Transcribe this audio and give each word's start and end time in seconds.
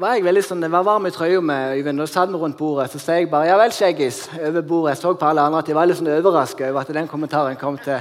var 0.00 0.16
jeg 0.16 0.24
veldig 0.24 0.42
sånn, 0.44 0.62
jeg 0.64 0.72
var 0.72 0.84
varm 0.86 1.06
i 1.06 1.12
trøya 1.12 1.40
med 1.44 1.76
Øyvind. 1.76 2.00
Da 2.00 2.06
satt 2.08 2.32
rundt 2.32 2.56
bordet. 2.56 2.90
Så 2.92 2.98
sa 2.98 3.12
jeg 3.12 3.30
bare 3.30 3.46
'ja 3.46 3.56
vel, 3.56 3.70
Skjeggis' 3.70 4.28
over 4.48 4.62
bordet. 4.62 4.90
Jeg 4.90 4.96
så 4.96 5.12
på 5.14 5.26
alle 5.26 5.40
andre 5.40 5.58
at 5.58 5.66
de 5.66 5.74
var 5.74 5.86
litt 5.86 5.96
sånn 5.96 6.08
overraska 6.08 6.68
over 6.70 6.80
at 6.80 6.88
den 6.88 7.08
kommentaren 7.08 7.56
kom 7.56 7.78
til, 7.78 8.00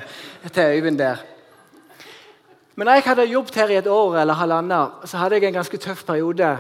til 0.54 0.64
Øyvind 0.64 0.98
der. 0.98 1.18
Men 2.76 2.86
når 2.88 2.94
jeg 2.94 3.04
hadde 3.04 3.26
jobbet 3.32 3.56
her 3.56 3.68
i 3.68 3.76
et 3.76 3.88
år 3.88 4.22
eller 4.22 4.34
halvannet, 4.34 4.90
så 5.06 5.18
hadde 5.18 5.36
jeg 5.36 5.44
en 5.44 5.54
ganske 5.54 5.78
tøff 5.78 6.06
periode 6.06 6.58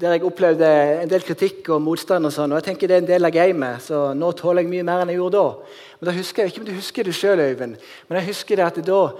der 0.00 0.12
jeg 0.12 0.24
opplevde 0.24 1.02
en 1.02 1.10
del 1.10 1.20
kritikk 1.20 1.68
og 1.68 1.82
motstand. 1.82 2.26
og 2.26 2.32
sånn, 2.32 2.52
og 2.52 2.56
jeg 2.56 2.64
tenker 2.64 2.88
Det 2.88 2.94
er 2.96 3.00
en 3.00 3.06
del 3.06 3.24
av 3.24 3.30
gamet, 3.30 3.82
så 3.82 4.14
nå 4.14 4.32
tåler 4.32 4.62
jeg 4.62 4.70
mye 4.70 4.82
mer 4.82 5.02
enn 5.02 5.08
jeg 5.08 5.18
gjorde 5.18 5.36
da. 5.36 5.54
Men 6.00 6.06
da 6.08 6.18
husker 6.18 6.42
jeg 6.42 6.52
ikke 6.52 6.60
om 6.60 6.66
du 6.66 6.72
husker 6.72 7.04
det 7.04 7.14
sjøl, 7.14 7.38
Øyvind, 7.38 7.76
men 8.08 8.18
jeg 8.18 8.26
husker 8.26 8.56
det 8.56 8.64
at 8.64 8.86
da 8.86 9.10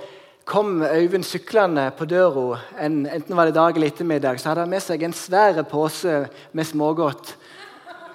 kom 0.45 0.83
Øyvind 0.83 1.25
syklende 1.25 1.91
på 1.97 2.05
døra, 2.05 2.59
en, 2.81 3.07
enten 3.07 3.37
var 3.37 3.47
det 3.47 3.55
dag 3.55 3.77
eller 3.77 3.93
ettermiddag, 3.93 4.41
så 4.41 4.51
hadde 4.51 4.65
han 4.65 4.71
med 4.71 4.83
seg 4.83 5.03
en 5.03 5.15
svær 5.17 5.63
pose 5.71 6.27
med 6.53 6.67
smågodt. 6.67 7.37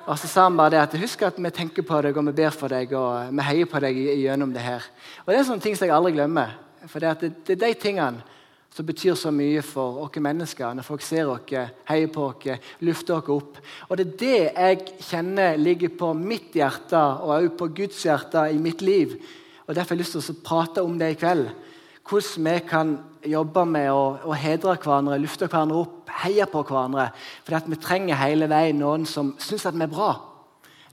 Og 0.07 0.15
så 0.19 0.27
sa 0.27 0.45
han 0.47 0.55
bare 0.57 0.75
det 0.75 0.79
at 0.79 0.95
husk 1.01 1.25
at 1.27 1.39
vi 1.39 1.49
tenker 1.51 1.83
på 1.83 1.99
deg 2.03 2.15
og 2.15 2.29
vi 2.29 2.37
ber 2.37 2.55
for 2.55 2.71
deg 2.71 2.93
og 2.95 3.33
vi 3.35 3.43
heier 3.43 3.67
på 3.67 3.81
deg 3.83 3.97
gjennom 4.21 4.53
det 4.55 4.63
her. 4.63 4.85
Og 5.25 5.33
Det 5.33 5.39
er 5.39 5.47
sånne 5.49 5.63
ting 5.63 5.75
som 5.75 5.87
jeg 5.87 5.95
aldri 5.95 6.13
glemmer. 6.15 6.55
For 6.87 7.03
det, 7.03 7.15
det, 7.21 7.31
det 7.47 7.57
er 7.57 7.63
de 7.65 7.79
tingene 7.81 8.23
som 8.71 8.85
betyr 8.87 9.17
så 9.19 9.33
mye 9.33 9.63
for 9.65 9.99
oss 10.05 10.19
mennesker. 10.21 10.75
Når 10.77 10.87
folk 10.87 11.03
ser 11.03 11.27
oss, 11.27 11.51
heier 11.89 12.11
på 12.13 12.29
oss, 12.29 12.69
lufter 12.79 13.17
oss 13.17 13.31
opp. 13.35 13.59
Og 13.89 13.97
det 13.97 14.05
er 14.05 14.17
det 14.21 14.39
jeg 14.45 15.05
kjenner 15.09 15.59
ligger 15.59 15.91
på 15.99 16.13
mitt 16.15 16.55
hjerte, 16.55 16.99
og 16.99 17.35
også 17.41 17.55
på 17.59 17.71
Guds 17.81 18.03
hjerte 18.05 18.47
i 18.53 18.61
mitt 18.61 18.81
liv. 18.85 19.17
Og 19.67 19.75
Derfor 19.75 19.95
har 19.95 19.97
jeg 19.97 20.05
lyst 20.05 20.15
til 20.15 20.37
å 20.37 20.43
prate 20.45 20.83
om 20.85 20.95
det 20.99 21.15
i 21.15 21.19
kveld 21.19 21.49
hvordan 22.09 22.45
vi 22.47 22.59
kan 22.67 22.93
jobbe 23.27 23.65
med 23.67 23.89
å, 23.91 24.03
å 24.23 24.35
hedre 24.37 24.77
hverandre, 24.79 25.19
lufte 25.19 25.49
hverandre 25.49 25.81
opp, 25.83 26.11
heie 26.23 26.45
på 26.49 26.63
hverandre. 26.63 27.09
For 27.45 27.67
vi 27.67 27.79
trenger 27.81 28.19
hele 28.21 28.47
veien 28.51 28.79
noen 28.79 29.05
som 29.09 29.33
syns 29.41 29.67
at 29.67 29.75
vi 29.75 29.83
er 29.85 29.91
bra. 29.91 30.13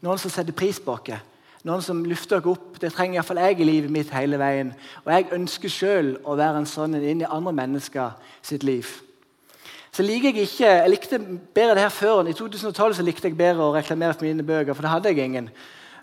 Noen 0.04 0.20
som 0.20 0.32
setter 0.32 0.56
pris 0.56 0.80
på 0.82 0.96
oss. 0.96 1.30
Noen 1.64 1.80
som 1.84 2.02
lufter 2.04 2.42
oss 2.42 2.58
opp. 2.58 2.80
Det 2.80 2.92
trenger 2.92 3.20
iallfall 3.20 3.40
jeg 3.40 3.62
i 3.62 3.68
livet 3.68 3.92
mitt 3.94 4.12
hele 4.12 4.40
veien. 4.40 4.74
Og 5.04 5.12
jeg 5.14 5.30
ønsker 5.38 5.72
sjøl 5.72 6.12
å 6.24 6.36
være 6.36 6.60
en 6.60 6.68
sånn 6.68 6.98
inn 6.98 7.22
i 7.24 7.30
andre 7.30 7.54
mennesker 7.56 8.18
sitt 8.44 8.66
liv. 8.66 8.90
Så 9.94 10.02
liker 10.02 10.34
Jeg 10.34 10.48
ikke, 10.48 10.66
jeg 10.66 10.90
likte 10.90 11.18
bedre 11.54 11.76
det 11.78 11.86
her 11.86 11.94
før. 11.94 12.26
I 12.26 12.34
2012 12.34 12.96
så 12.98 13.06
likte 13.06 13.30
jeg 13.30 13.38
bedre 13.38 13.62
å 13.62 13.74
reklamere 13.76 14.16
for 14.16 14.26
mine 14.26 14.42
bøker, 14.42 14.74
for 14.74 14.82
det 14.82 14.90
hadde 14.90 15.12
jeg 15.12 15.22
ingen. 15.22 15.50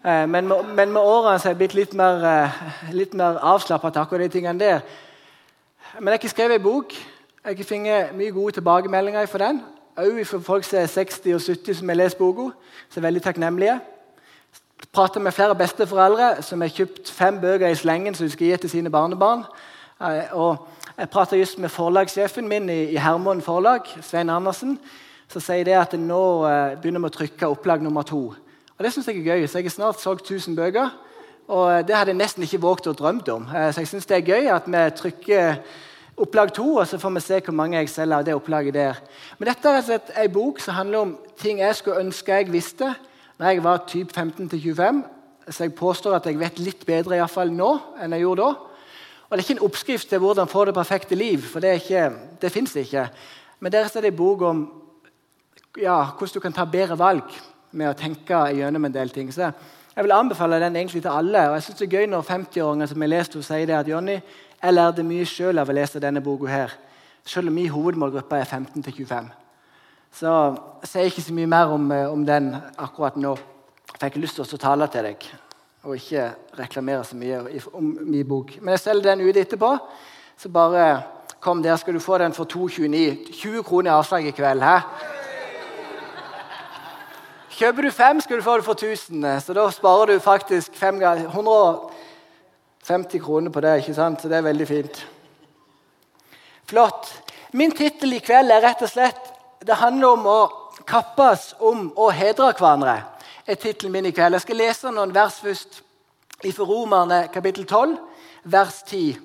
Eh, 0.06 0.30
men 0.30 0.48
med, 0.48 0.64
men 0.76 0.92
med 0.92 1.02
årene 1.02 1.40
så 1.40 1.50
er 1.50 1.54
jeg 1.54 1.58
blitt 1.60 1.74
litt 1.78 1.92
mer, 1.94 2.24
eh, 2.26 2.62
litt 2.92 3.14
mer 3.14 3.38
avslappa 3.38 3.92
til 3.92 4.02
akkurat 4.02 4.24
de 4.26 4.30
tingene 4.34 4.60
der. 4.60 4.80
Men 6.00 6.08
jeg 6.08 6.12
har 6.12 6.20
ikke 6.20 6.30
skrevet 6.30 6.56
en 6.56 6.64
bok. 6.64 6.96
Jeg 7.46 7.58
har 7.58 7.64
fått 7.70 8.16
mye 8.18 8.32
gode 8.34 8.56
tilbakemeldinger 8.58 9.26
for 9.26 9.38
den. 9.38 9.62
Også 9.98 10.26
for 10.26 10.40
folk 10.40 10.64
som 10.64 10.80
er 10.80 10.88
60 10.88 11.36
og 11.36 11.42
70 11.42 11.78
som 11.78 11.90
har 11.90 11.96
lest 11.96 12.18
boka. 12.18 12.50
Så 12.90 12.98
er 13.00 13.02
veldig 13.02 13.22
takknemlige. 13.22 13.80
Prater 14.94 15.20
med 15.20 15.32
flere 15.32 15.56
besteforeldre 15.56 16.42
som 16.42 16.62
har 16.62 16.70
kjøpt 16.70 17.12
fem 17.12 17.42
bøker 17.42 17.68
i 17.68 17.76
slengen 17.76 18.16
som 18.16 18.26
de 18.26 18.32
skal 18.32 18.48
gi 18.48 18.58
til 18.58 18.70
sine 18.70 18.90
barnebarn. 18.90 19.46
Eh, 20.02 20.34
og 20.34 20.68
jeg 20.98 21.10
prater 21.10 21.38
just 21.38 21.60
med 21.60 21.70
forlagssjefen 21.70 22.48
min 22.48 22.70
i 22.70 22.98
Hermon 22.98 23.42
forlag, 23.42 23.82
Svein 24.02 24.30
Andersen. 24.30 24.80
som 25.28 25.42
sier 25.42 25.64
det 25.64 25.74
at 25.74 25.94
nå 25.94 26.42
begynner 26.82 27.00
vi 27.00 27.08
å 27.08 27.10
trykke 27.10 27.48
opplag 27.48 27.82
nummer 27.82 28.02
to. 28.02 28.36
Og 28.82 28.86
Det 28.86 28.94
synes 28.94 29.08
jeg 29.08 29.18
er 29.18 29.24
gøy. 29.24 29.48
Så 29.48 29.58
Jeg 29.58 29.66
har 29.66 29.70
snart 29.70 30.02
solgt 30.02 30.22
1000 30.22 30.56
bøker. 30.56 30.90
Og 31.48 31.88
Det 31.88 31.96
hadde 31.96 32.10
jeg 32.10 32.18
nesten 32.18 32.44
ikke 32.44 32.62
våget 32.62 32.88
å 32.88 32.94
drømme 32.94 33.22
om. 33.30 33.44
Eh, 33.56 33.74
så 33.74 33.82
jeg 33.82 33.88
synes 33.88 34.06
det 34.06 34.18
er 34.18 34.26
gøy 34.26 34.48
at 34.50 34.66
vi 34.66 34.90
trykker 34.98 35.56
opplag 36.18 36.54
to, 36.54 36.76
og 36.76 36.88
så 36.88 36.98
får 36.98 37.10
vi 37.10 37.20
se 37.20 37.40
hvor 37.40 37.54
mange 37.54 37.78
jeg 37.78 37.90
selger 37.90 38.18
av 38.18 38.26
det 38.26 38.34
opplaget 38.34 38.74
der. 38.74 38.96
Men 39.38 39.48
dette 39.48 39.70
er 39.70 40.24
en 40.24 40.34
bok 40.34 40.60
som 40.60 40.74
handler 40.74 40.98
om 41.00 41.18
ting 41.38 41.60
jeg 41.60 41.76
skulle 41.76 42.00
ønske 42.00 42.34
jeg 42.34 42.52
visste 42.52 42.96
når 43.38 43.48
jeg 43.48 43.64
var 43.64 43.86
typ 43.88 44.18
15-25. 44.18 45.04
Så 45.50 45.64
jeg 45.64 45.76
påstår 45.76 46.16
at 46.16 46.26
jeg 46.26 46.40
vet 46.40 46.60
litt 46.60 46.86
bedre 46.86 47.22
i 47.22 47.28
fall 47.30 47.54
nå 47.54 47.80
enn 48.02 48.12
jeg 48.12 48.22
gjorde 48.22 48.42
da. 48.42 48.50
Og 49.30 49.38
Det 49.38 49.40
er 49.40 49.50
ikke 49.50 49.60
en 49.60 49.70
oppskrift 49.70 50.10
til 50.10 50.20
hvordan 50.20 50.48
få 50.48 50.66
det 50.66 50.74
perfekte 50.74 51.16
liv, 51.16 51.42
for 51.42 51.60
det, 51.60 51.76
ikke, 51.84 52.12
det 52.42 52.52
fins 52.52 52.76
ikke. 52.76 53.10
Men 53.60 53.72
der 53.72 53.86
er 53.86 54.02
det 54.02 54.06
en 54.06 54.16
bok 54.16 54.42
om 54.42 54.68
ja, 55.78 56.06
hvordan 56.18 56.34
du 56.34 56.40
kan 56.40 56.54
ta 56.54 56.66
bedre 56.66 56.98
valg 56.98 57.51
med 57.72 57.90
å 57.90 57.98
tenke 57.98 58.40
gjennom 58.56 58.86
en 58.86 58.94
del 58.94 59.10
ting. 59.10 59.32
Så 59.34 59.52
jeg 59.96 60.04
vil 60.06 60.14
anbefale 60.16 60.60
den 60.60 60.76
egentlig 60.76 61.02
til 61.02 61.12
alle. 61.12 61.50
og 61.50 61.54
jeg 61.54 61.64
synes 61.64 61.80
Det 61.80 61.94
er 61.94 62.00
gøy 62.00 62.06
når 62.06 62.22
50-åringer 62.22 62.86
som 62.86 63.02
jeg 63.02 63.10
leste, 63.10 63.44
sier 63.44 63.66
det 63.66 63.76
at 63.76 63.88
Jonny, 63.88 64.20
jeg 64.64 64.74
lærte 64.74 65.04
mye 65.04 65.26
selv 65.26 65.60
av 65.60 65.70
å 65.70 65.74
lese 65.74 66.00
denne 66.00 66.22
boka. 66.22 66.48
her, 66.48 66.72
Selv 67.26 67.48
om 67.48 67.54
min 67.54 67.70
hovedmålgruppe 67.70 68.36
er 68.36 68.46
15-25. 68.46 69.32
Så 70.12 70.58
jeg 70.82 70.90
sier 70.90 71.04
ikke 71.04 71.22
så 71.22 71.34
mye 71.34 71.48
mer 71.48 71.66
om, 71.66 71.92
eh, 71.92 72.12
om, 72.12 72.26
den 72.26 72.56
akkurat 72.78 73.16
nå. 73.16 73.36
For 73.36 74.06
jeg 74.06 74.12
har 74.14 74.22
lyst 74.22 74.36
til 74.36 74.44
å 74.44 74.58
tale 74.58 74.88
til 74.88 75.04
deg 75.04 75.32
og 75.84 75.96
ikke 75.96 76.32
reklamere 76.60 77.04
så 77.04 77.16
mye 77.16 77.62
om 77.74 77.98
min 78.02 78.28
bok. 78.28 78.52
Men 78.62 78.70
jeg 78.70 78.80
selger 78.80 79.16
den 79.16 79.28
ute 79.28 79.42
etterpå. 79.42 79.78
Så 80.38 80.50
bare 80.50 81.02
kom 81.40 81.64
der, 81.64 81.76
skal 81.76 81.94
du 81.94 82.00
få 82.00 82.18
den 82.18 82.34
for 82.34 82.46
2,29. 82.46 83.34
20 83.34 83.64
kroner 83.64 83.92
i 83.92 83.94
avslag 83.94 84.28
i 84.28 84.32
kveld. 84.32 84.62
Hæ? 84.62 84.80
Kjøper 87.52 87.84
du 87.84 87.92
fem, 87.92 88.22
skal 88.24 88.38
du 88.40 88.46
få 88.46 88.58
det 88.58 88.66
for 88.66 88.74
1000. 88.74 89.42
Så 89.44 89.54
da 89.54 89.72
sparer 89.72 90.06
du 90.14 90.20
faktisk 90.20 90.72
150 90.84 93.20
kroner 93.20 93.52
på 93.52 93.62
det. 93.62 93.78
ikke 93.78 93.94
sant? 93.94 94.22
Så 94.22 94.28
det 94.28 94.38
er 94.38 94.42
veldig 94.42 94.68
fint. 94.68 95.08
Flott. 96.66 97.24
Min 97.52 97.72
tittel 97.72 98.14
i 98.14 98.20
kveld 98.24 98.52
er 98.52 98.62
rett 98.64 98.82
og 98.82 98.90
slett 98.90 99.34
Det 99.62 99.76
handler 99.76 100.08
om 100.08 100.26
å 100.26 100.50
kappes 100.88 101.56
om 101.60 101.92
å 101.96 102.10
hedre 102.10 102.54
hverandre. 102.58 103.04
er 103.48 103.56
tittelen 103.56 103.92
min 103.92 104.06
i 104.06 104.12
kveld. 104.12 104.34
Jeg 104.34 104.42
skal 104.42 104.56
lese 104.56 104.92
noen 104.92 105.14
vers 105.14 105.40
først 105.44 105.84
fra 106.42 106.66
Romerne 106.66 107.28
kapittel 107.34 107.66
12, 107.66 107.98
vers 108.44 108.84
10. 108.88 109.18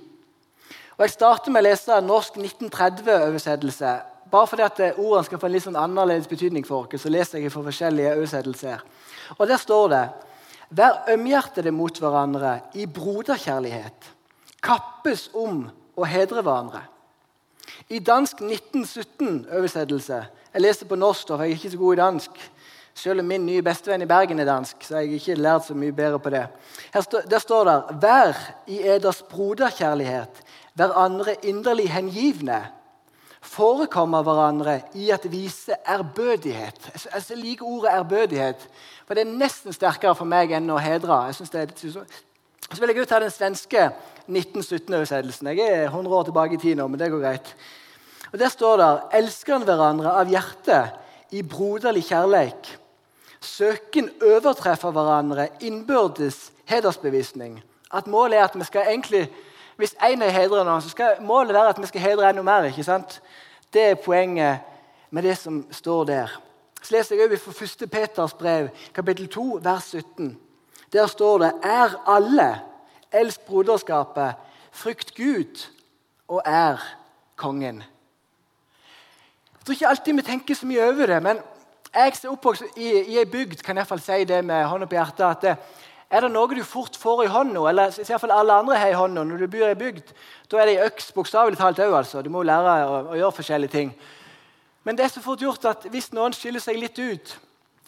Og 0.99 1.05
Jeg 1.05 1.11
starter 1.11 1.51
med 1.51 1.61
å 1.61 1.69
lese 1.69 2.01
norsk 2.01 2.37
1930-oversettelse. 2.37 4.16
Bare 4.31 4.47
fordi 4.47 4.65
at 4.67 4.81
eh, 4.81 4.99
ordene 4.99 5.25
skal 5.27 5.41
få 5.41 5.49
en 5.49 5.55
litt 5.55 5.65
sånn 5.67 5.79
annerledes 5.79 6.29
betydning 6.31 6.67
for 6.67 6.87
oss, 6.87 7.03
så 7.03 7.13
leser 7.13 7.43
jeg 7.43 7.53
for 7.55 7.67
forskjellige 7.67 8.17
oversettelser. 8.17 8.83
Og 9.39 9.47
Der 9.49 9.61
står 9.61 9.89
det 9.95 10.07
Vær 10.69 11.05
ømhjertede 11.13 11.71
mot 11.71 11.95
hverandre 12.03 12.57
i 12.75 12.89
broderkjærlighet. 12.91 14.09
Kappes 14.63 15.29
om 15.35 15.69
å 15.95 16.07
hedre 16.11 16.43
hverandre. 16.43 16.81
I 17.89 18.01
dansk 18.03 18.41
1917-oversettelse 18.43 20.19
Jeg 20.57 20.63
leser 20.63 20.89
på 20.89 20.97
norsk, 20.99 21.29
for 21.29 21.45
jeg 21.45 21.53
er 21.53 21.59
ikke 21.61 21.71
så 21.71 21.79
god 21.79 21.95
i 21.95 22.01
dansk. 22.01 22.39
Selv 22.97 23.21
om 23.21 23.29
min 23.29 23.45
nye 23.47 23.63
bestevenn 23.63 24.03
i 24.03 24.09
Bergen 24.09 24.41
er 24.41 24.49
dansk, 24.49 24.81
så 24.83 24.97
har 24.97 25.05
jeg 25.05 25.21
ikke 25.21 25.35
lært 25.37 25.67
så 25.67 25.75
mye 25.77 25.93
bedre 25.93 26.19
på 26.19 26.33
det. 26.33 26.47
Her 26.95 27.05
stå, 27.05 27.21
der 27.29 27.39
står 27.39 27.69
det 27.69 27.77
Vær 28.03 28.39
i 28.73 28.81
eders 28.89 29.21
broderkjærlighet 29.29 30.41
hverandre 30.75 31.37
inderlig 31.45 31.91
hengivne 31.93 32.63
forekommer 33.47 34.25
hverandre 34.27 34.81
i 34.99 35.11
at 35.15 35.27
vise 35.31 35.77
ærbødighet. 35.89 36.91
Jeg 37.15 37.39
liker 37.39 37.67
ordet 37.67 37.95
ærbødighet, 37.95 38.69
for 39.07 39.15
det 39.15 39.27
er 39.27 39.37
nesten 39.39 39.73
sterkere 39.73 40.17
for 40.19 40.29
meg 40.29 40.53
enn 40.57 40.71
å 40.71 40.81
hedre. 40.83 41.25
Jeg 41.31 41.39
synes 41.39 41.55
det 41.55 41.63
er 41.63 42.07
så 42.67 42.81
vil 42.83 42.91
jeg 42.91 43.05
ut 43.05 43.09
ta 43.09 43.21
den 43.23 43.31
svenske 43.31 43.83
1917-oversettelsen. 44.27 45.53
Jeg 45.55 45.69
er 45.71 45.85
100 45.87 46.15
år 46.17 46.25
tilbake 46.27 46.57
i 46.57 46.61
tid 46.61 46.79
nå, 46.79 46.89
men 46.91 46.99
det 46.99 47.13
går 47.13 47.23
greit. 47.23 47.53
Og 48.33 48.39
Der 48.39 48.51
står 48.51 48.81
det 48.81 48.89
elsker 49.21 49.63
hverandre 49.63 50.17
av 50.19 50.31
hjertet 50.31 51.31
i 51.31 51.43
broderlig 51.47 52.03
kjærleik. 52.09 52.73
Søken 53.41 54.11
overtreffer 54.23 54.91
hverandre 54.91 55.49
innbyrdes 55.63 56.51
hedersbevisning. 56.67 57.61
At 57.95 58.11
målet 58.11 58.41
er 58.41 58.49
at 58.49 58.59
vi 58.59 58.67
skal 58.67 58.91
egentlig 58.91 59.29
hvis 59.77 59.95
én 60.01 60.23
er 60.23 60.31
hedra 60.31 60.65
nå, 60.65 60.81
så 60.81 60.89
skal 60.89 61.21
målet 61.21 61.55
være 61.55 61.69
at 61.69 61.81
vi 61.81 61.87
skal 61.87 62.01
hedre 62.01 62.31
enda 62.31 62.43
mer. 62.43 62.65
ikke 62.65 62.85
sant? 62.85 63.23
Det 63.73 63.83
er 63.83 63.95
poenget 63.95 64.59
med 65.11 65.23
det 65.23 65.39
som 65.39 65.67
står 65.71 66.05
der. 66.05 66.41
Så 66.83 66.97
leser 66.97 67.17
jeg 67.17 67.29
over 67.29 67.37
fra 67.37 67.85
1. 67.85 67.91
Peters 67.91 68.35
brev, 68.35 68.69
kapittel 68.95 69.29
2, 69.29 69.61
vers 69.63 69.85
17. 69.85 70.39
Der 70.93 71.07
står 71.07 71.39
det 71.39 71.53
Er 71.63 72.09
alle, 72.09 72.61
elsk 73.13 73.41
broderskapet, 73.41 74.35
frykt 74.73 75.15
Gud 75.15 75.67
og 76.29 76.43
er 76.45 76.77
kongen. 77.37 77.83
Jeg 79.53 79.65
tror 79.65 79.73
ikke 79.73 79.89
alltid 79.89 80.13
vi 80.13 80.23
tenker 80.23 80.55
så 80.55 80.67
mye 80.67 80.85
over 80.85 81.07
det, 81.07 81.23
men 81.23 81.39
Jeg 81.95 82.17
som 82.17 82.29
er 82.29 82.33
oppvokst 82.33 82.63
i, 82.77 82.89
i 83.09 83.19
ei 83.19 83.25
bygd, 83.25 83.63
kan 83.65 83.77
jeg 83.77 84.01
si 84.05 84.25
det 84.29 84.45
med 84.45 84.67
hånda 84.69 84.87
på 84.87 84.99
hjertet 84.99 85.25
at 85.25 85.43
det, 85.43 85.55
er 86.11 86.23
det 86.23 86.31
noe 86.31 86.55
du 86.55 86.63
fort 86.63 86.97
får 86.97 87.25
i 87.25 87.31
hånda, 87.31 87.65
eller 87.71 87.97
i 87.99 88.05
hvert 88.07 88.23
fall 88.23 88.35
alle 88.35 88.61
andre 88.61 88.79
har 88.79 88.93
i 88.93 88.99
hånda 88.99 89.25
når 89.27 89.43
du 89.43 89.47
bor 89.51 89.71
i 89.71 89.79
bygd, 89.79 90.13
da 90.51 90.61
er 90.61 90.69
det 90.69 90.77
ei 90.77 90.85
øks, 90.87 91.11
bokstavelig 91.17 91.59
talt 91.59 91.81
òg. 91.83 91.97
Altså. 91.99 92.23
Du 92.23 92.31
må 92.31 92.45
jo 92.45 92.51
lære 92.51 92.77
å, 92.87 93.01
å, 93.11 93.17
gjøre 93.19 93.39
forskjellige 93.41 93.75
ting. 93.75 93.91
Men 94.87 94.99
det 94.99 95.07
er 95.07 95.11
så 95.17 95.23
fort 95.25 95.43
gjort 95.43 95.67
at 95.67 95.89
hvis 95.91 96.13
noen 96.15 96.37
skiller 96.37 96.63
seg 96.63 96.79
litt 96.79 97.01
ut, 97.03 97.35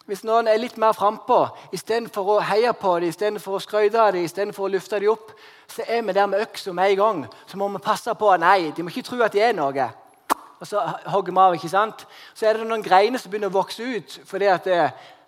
hvis 0.08 0.24
noen 0.26 0.48
er 0.48 0.58
litt 0.58 0.78
mer 0.80 0.96
frampå, 0.96 1.44
istedenfor 1.76 2.32
å 2.34 2.40
heie 2.48 2.72
på 2.74 2.96
dem, 2.98 3.12
istedenfor 3.12 3.58
å 3.58 3.62
skryte 3.62 4.00
av 4.02 4.16
dem, 4.16 4.26
istedenfor 4.26 4.66
å 4.66 4.72
lufte 4.72 4.98
dem 4.98 5.12
opp, 5.12 5.30
så 5.68 5.84
er 5.86 6.02
vi 6.02 6.16
der 6.16 6.26
med 6.26 6.42
øksa 6.42 6.72
med 6.74 6.94
en 6.94 7.00
gang. 7.02 7.24
Så 7.46 7.60
må 7.60 7.68
vi 7.70 7.84
passe 7.84 8.14
på 8.18 8.34
nei, 8.40 8.72
de 8.74 8.82
må 8.82 8.90
ikke 8.90 9.06
tro 9.10 9.20
at 9.22 9.36
de 9.36 9.44
er 9.44 9.54
noe 9.54 9.90
og 10.58 10.66
så 10.66 10.82
hogger 11.06 11.32
vi 11.32 11.38
av. 11.38 11.54
ikke 11.54 11.70
sant? 11.70 12.04
Så 12.34 12.46
er 12.46 12.58
det 12.58 12.66
noen 12.66 12.82
greiner 12.82 13.20
som 13.20 13.30
begynner 13.30 13.50
å 13.52 13.58
vokse 13.60 13.84
ut 13.84 14.18
fordi 14.26 14.48
at 14.50 14.66
det, 14.66 14.80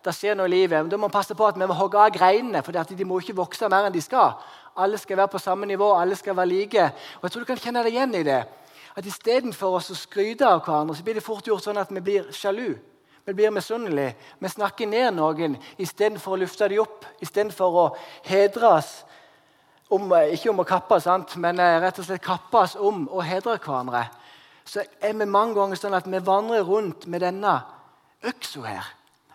det 0.05 0.15
skjer 0.17 0.37
noe 0.39 0.49
i 0.49 0.55
livet. 0.55 0.79
Men 0.81 0.91
Da 0.91 0.97
må 0.97 1.09
vi 1.09 1.17
passe 1.17 1.35
på 1.37 1.47
at 1.47 1.59
vi 1.59 1.67
må 1.67 1.77
hogge 1.77 1.99
av 1.99 2.13
greinene, 2.15 2.63
for 2.63 2.73
de 2.73 3.05
må 3.05 3.21
ikke 3.21 3.37
vokse 3.37 3.69
mer 3.69 3.89
enn 3.89 3.95
de 3.95 4.03
skal. 4.03 4.39
Alle 4.77 4.99
skal 4.99 5.17
være 5.17 5.33
på 5.35 5.39
samme 5.39 5.67
nivå, 5.67 5.93
alle 5.95 6.17
skal 6.17 6.37
være 6.37 6.47
like. 6.47 6.85
Og 7.21 7.23
jeg 7.25 7.33
tror 7.33 7.41
du 7.41 7.51
kan 7.51 7.61
kjenne 7.61 7.83
deg 7.85 7.95
igjen 7.95 8.15
i 8.15 8.23
det. 8.23 8.45
At 8.97 9.07
Istedenfor 9.07 9.77
å 9.77 9.81
skryte 9.81 10.47
av 10.47 10.65
hverandre, 10.65 10.97
så 10.97 11.05
blir 11.05 11.15
det 11.15 11.25
fort 11.25 11.47
gjort 11.47 11.65
sånn 11.65 11.79
at 11.79 11.91
vi 11.91 12.01
blir 12.01 12.31
sjalu. 12.33 12.79
Vi 13.27 13.35
blir 13.37 13.53
misunnelige. 13.53 14.17
Vi 14.41 14.49
snakker 14.49 14.89
ned 14.89 15.15
noen 15.15 15.59
istedenfor 15.79 16.35
å 16.35 16.41
lufte 16.41 16.69
dem 16.69 16.81
opp, 16.83 17.05
istedenfor 17.21 17.77
å 17.77 17.85
hedres. 18.27 19.05
Om, 19.91 20.09
ikke 20.33 20.51
om 20.51 20.63
å 20.63 20.67
kappe, 20.67 21.01
sant? 21.03 21.37
men 21.37 21.59
eh, 21.59 21.81
rett 21.83 21.99
og 21.99 22.07
slett 22.07 22.23
kappes 22.23 22.77
om 22.79 23.09
å 23.11 23.23
hedre 23.27 23.59
hverandre 23.59 24.07
så 24.71 24.85
er 25.03 25.17
vi 25.19 25.27
mange 25.27 25.57
ganger 25.59 25.79
sånn 25.79 25.97
at 25.99 26.07
vi 26.07 26.21
vandrer 26.23 26.63
rundt 26.67 27.07
med 27.11 27.25
denne 27.25 27.57
øksa 28.23 28.63
her. 28.63 28.89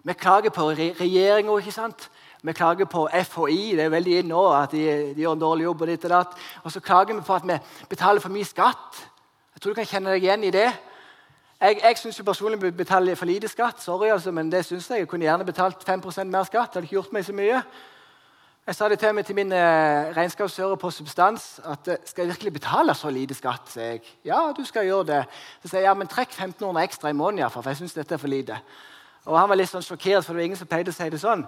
Vi 0.05 0.13
klager 0.13 0.53
på 0.53 0.67
regjeringa, 0.69 1.57
ikke 1.57 1.71
sant? 1.73 2.09
Vi 2.45 2.53
klager 2.53 2.85
på 2.85 3.07
FHI, 3.09 3.71
det 3.73 3.87
er 3.87 3.89
veldig 3.89 4.17
inn 4.19 4.27
nå 4.29 4.41
at 4.53 4.75
de, 4.75 4.83
de, 5.15 5.23
gjør 5.23 5.33
en 5.33 5.41
dårlig 5.41 5.65
jobb. 5.65 5.81
Og 5.81 5.89
ditt 5.89 6.05
og 6.05 6.11
datt. 6.13 6.35
Og 6.61 6.73
så 6.75 6.79
klager 6.79 7.17
vi 7.17 7.23
på 7.25 7.33
at 7.33 7.47
vi 7.49 7.57
betaler 7.89 8.21
for 8.21 8.29
mye 8.29 8.45
skatt. 8.45 8.99
Jeg 9.55 9.63
tror 9.63 9.73
du 9.73 9.79
kan 9.79 9.89
kjenne 9.89 10.13
deg 10.13 10.27
igjen 10.27 10.45
i 10.45 10.53
det. 10.53 10.67
Jeg, 11.57 11.79
jeg 11.81 11.97
syns 11.97 12.21
personlig 12.27 12.61
vi 12.61 12.71
betaler 12.83 13.17
for 13.17 13.25
lite 13.25 13.49
skatt, 13.49 13.81
sorry 13.81 14.11
altså, 14.13 14.31
men 14.31 14.51
det 14.51 14.61
synes 14.65 14.91
jeg. 14.91 15.01
Jeg 15.01 15.09
kunne 15.09 15.25
gjerne 15.25 15.45
betalt 15.47 15.81
5 15.87 16.05
mer 16.29 16.45
skatt. 16.45 16.69
Det 16.69 16.77
hadde 16.77 16.85
ikke 16.85 16.99
gjort 16.99 17.13
meg 17.17 17.25
så 17.25 17.33
mye. 17.33 17.65
Jeg 18.67 18.75
sa 18.75 18.89
det 18.89 18.99
til 19.01 19.13
meg 19.13 19.25
til 19.25 19.35
min 19.41 19.51
eh, 19.53 20.13
regnskapsfører 20.13 20.77
på 20.81 20.89
Substans 20.91 21.59
at 21.65 21.87
eh, 21.87 22.01
skal 22.05 22.23
jeg 22.23 22.35
virkelig 22.35 22.53
betale 22.53 22.93
så 22.93 23.09
lite 23.09 23.33
skatt? 23.33 23.69
sier 23.69 23.95
jeg, 23.95 24.01
ja, 24.25 24.51
du 24.57 24.65
skal 24.65 24.85
gjøre 24.85 25.05
det. 25.05 25.23
Så 25.63 25.69
sier 25.69 25.79
jeg 25.79 25.89
ja, 25.89 25.93
men 25.97 26.09
trekk 26.09 26.29
1500 26.33 26.83
ekstra 26.83 27.09
i 27.09 27.17
måneden, 27.17 27.49
for 27.49 27.65
jeg 27.65 27.81
syns 27.81 27.97
dette 27.97 28.13
er 28.13 28.21
for 28.21 28.29
lite. 28.29 28.57
Og 29.25 29.39
Han 29.39 29.49
var 29.49 29.57
litt 29.57 29.69
sånn 29.69 29.83
sjokkert, 29.85 30.23
for 30.23 30.33
det 30.33 30.41
var 30.41 30.45
ingen 30.45 30.59
som 30.59 30.69
pleide 30.69 30.93
å 30.93 30.95
si 30.95 31.09
det 31.09 31.21
sånn. 31.21 31.45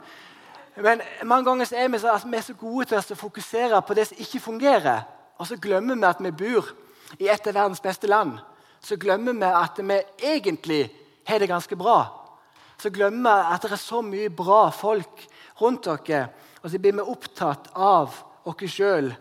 Men 0.78 1.02
mange 1.26 1.46
ganger 1.46 1.74
er 1.74 1.90
vi, 1.90 2.00
så, 2.00 2.12
altså, 2.14 2.30
vi 2.30 2.38
er 2.38 2.46
så 2.46 2.54
gode 2.58 2.86
til 2.86 2.98
å 2.98 3.18
fokusere 3.18 3.82
på 3.82 3.98
det 3.98 4.08
som 4.10 4.22
ikke 4.22 4.44
fungerer. 4.44 5.06
Og 5.38 5.48
så 5.50 5.58
glemmer 5.62 5.98
vi 5.98 6.10
at 6.10 6.22
vi 6.22 6.32
bor 6.32 6.70
i 7.18 7.30
et 7.30 7.48
av 7.48 7.54
verdens 7.54 7.82
beste 7.82 8.10
land. 8.10 8.38
Så 8.82 8.98
glemmer 8.98 9.34
vi 9.34 9.50
at 9.50 9.82
vi 9.82 10.02
egentlig 10.22 10.84
har 11.28 11.40
det 11.40 11.50
ganske 11.50 11.78
bra. 11.78 12.00
Så 12.78 12.90
glemmer 12.94 13.42
vi 13.42 13.56
at 13.56 13.66
det 13.66 13.74
er 13.74 13.82
så 13.82 14.04
mye 14.06 14.30
bra 14.30 14.68
folk 14.74 15.26
rundt 15.62 15.90
dere 15.90 16.28
og 16.68 16.72
så 16.72 16.80
blir 16.84 16.98
vi 16.98 17.04
opptatt 17.06 17.70
av 17.80 18.16
oss 18.48 18.64
sjøl 18.74 19.12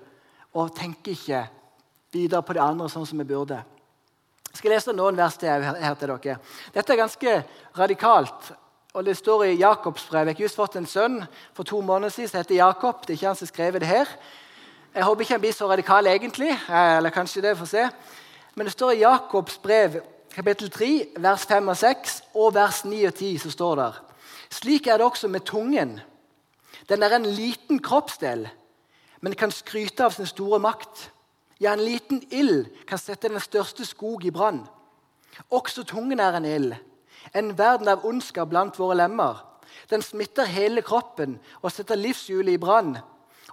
og 0.56 0.72
tenker 0.74 1.12
ikke 1.12 1.42
videre 2.10 2.42
på 2.42 2.56
det 2.56 2.62
andre 2.64 2.88
sånn 2.90 3.06
som 3.06 3.20
vi 3.20 3.26
burde. 3.28 3.60
Jeg 4.56 4.62
skal 4.62 4.72
lese 4.72 4.92
noen 4.96 5.18
vers 5.20 5.34
til 5.36 5.50
her 5.52 5.96
til 6.00 6.08
dere. 6.08 6.34
Dette 6.72 6.92
er 6.94 6.96
ganske 6.96 7.32
radikalt. 7.76 8.52
og 8.94 9.04
Det 9.04 9.16
står 9.16 9.42
i 9.44 9.58
Jakobs 9.60 10.06
brev. 10.08 10.28
Jeg 10.30 10.36
har 10.36 10.40
just 10.40 10.56
fått 10.56 10.76
en 10.76 10.86
sønn 10.86 11.18
for 11.52 11.62
to 11.62 11.82
måneder 11.84 12.08
siden 12.08 12.30
som 12.30 12.38
heter 12.40 12.54
Jakob. 12.56 13.02
Det 13.02 13.10
er 13.10 13.18
ikke 13.18 13.26
han 13.26 13.36
som 13.36 13.50
skrev 13.50 13.76
det 13.76 13.86
her. 13.86 14.08
Jeg 14.94 15.04
håper 15.04 15.20
ikke 15.20 15.34
han 15.34 15.40
blir 15.40 15.52
så 15.52 15.68
radikal 15.68 16.06
egentlig. 16.06 16.48
Eh, 16.48 16.96
eller 16.96 17.12
kanskje 17.12 17.42
det, 17.42 17.58
får 17.58 17.66
se. 17.66 17.84
Men 18.54 18.64
det 18.64 18.72
står 18.72 18.94
i 18.94 19.02
Jakobs 19.02 19.58
brev 19.58 20.00
kapittel 20.32 20.70
3, 20.70 20.88
vers 21.18 21.44
5 21.44 21.68
og 21.68 21.76
6 21.76 22.22
og 22.34 22.54
vers 22.54 22.84
9 22.84 23.04
og 23.04 23.14
10. 23.14 23.38
så 23.38 23.50
står 23.50 23.76
det. 23.76 23.90
Slik 24.50 24.86
er 24.86 24.96
det 24.96 25.04
også 25.04 25.28
med 25.28 25.44
tungen. 25.44 26.00
Den 26.88 27.02
er 27.02 27.16
en 27.16 27.28
liten 27.28 27.78
kroppsdel, 27.78 28.48
men 29.20 29.34
kan 29.34 29.52
skryte 29.52 30.04
av 30.04 30.16
sin 30.16 30.26
store 30.26 30.58
makt. 30.58 31.10
Ja, 31.60 31.72
en 31.72 31.84
liten 31.84 32.20
ild 32.30 32.68
kan 32.88 33.00
sette 33.00 33.30
den 33.32 33.40
største 33.40 33.86
skog 33.88 34.24
i 34.28 34.32
brann. 34.34 34.66
Også 35.52 35.84
tungen 35.88 36.20
er 36.20 36.36
en 36.36 36.48
ild, 36.48 36.74
en 37.34 37.52
verden 37.58 37.88
av 37.88 38.04
ondskap 38.04 38.50
blant 38.52 38.76
våre 38.78 38.96
lemmer. 39.00 39.40
Den 39.90 40.02
smitter 40.02 40.48
hele 40.48 40.82
kroppen 40.84 41.38
og 41.62 41.72
setter 41.72 41.98
livshjulet 41.98 42.56
i 42.56 42.60
brann. 42.60 42.96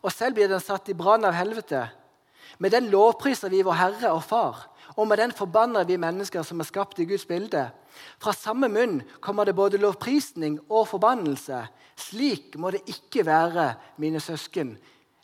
Og 0.03 0.11
selv 0.11 0.35
blir 0.35 0.49
den 0.51 0.61
satt 0.63 0.89
i 0.91 0.97
brann 0.97 1.23
av 1.25 1.35
helvete. 1.35 1.85
Med 2.59 2.73
den 2.75 2.89
lovpriser 2.91 3.49
vi 3.49 3.63
vår 3.65 3.79
Herre 3.79 4.11
og 4.13 4.23
Far, 4.27 4.65
og 4.97 5.07
med 5.07 5.17
den 5.17 5.31
forbanner 5.33 5.87
vi 5.87 5.97
mennesker 5.97 6.43
som 6.45 6.59
er 6.61 6.67
skapt 6.67 6.99
i 6.99 7.07
Guds 7.09 7.25
bilde. 7.25 7.69
Fra 8.21 8.33
samme 8.35 8.69
munn 8.69 8.99
kommer 9.23 9.47
det 9.47 9.55
både 9.55 9.79
lovprisning 9.81 10.59
og 10.69 10.89
forbannelse. 10.91 11.63
Slik 11.95 12.57
må 12.59 12.73
det 12.75 12.83
ikke 12.89 13.25
være, 13.25 13.73
mine 13.97 14.21
søsken, 14.21 14.75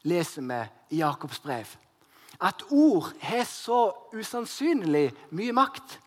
leser 0.08 0.48
vi 0.48 0.64
i 0.96 1.04
Jakobs 1.04 1.44
brev. 1.44 1.68
At 2.42 2.64
ord 2.72 3.12
har 3.22 3.44
så 3.44 3.90
usannsynlig 4.16 5.10
mye 5.36 5.56
makt. 5.56 6.00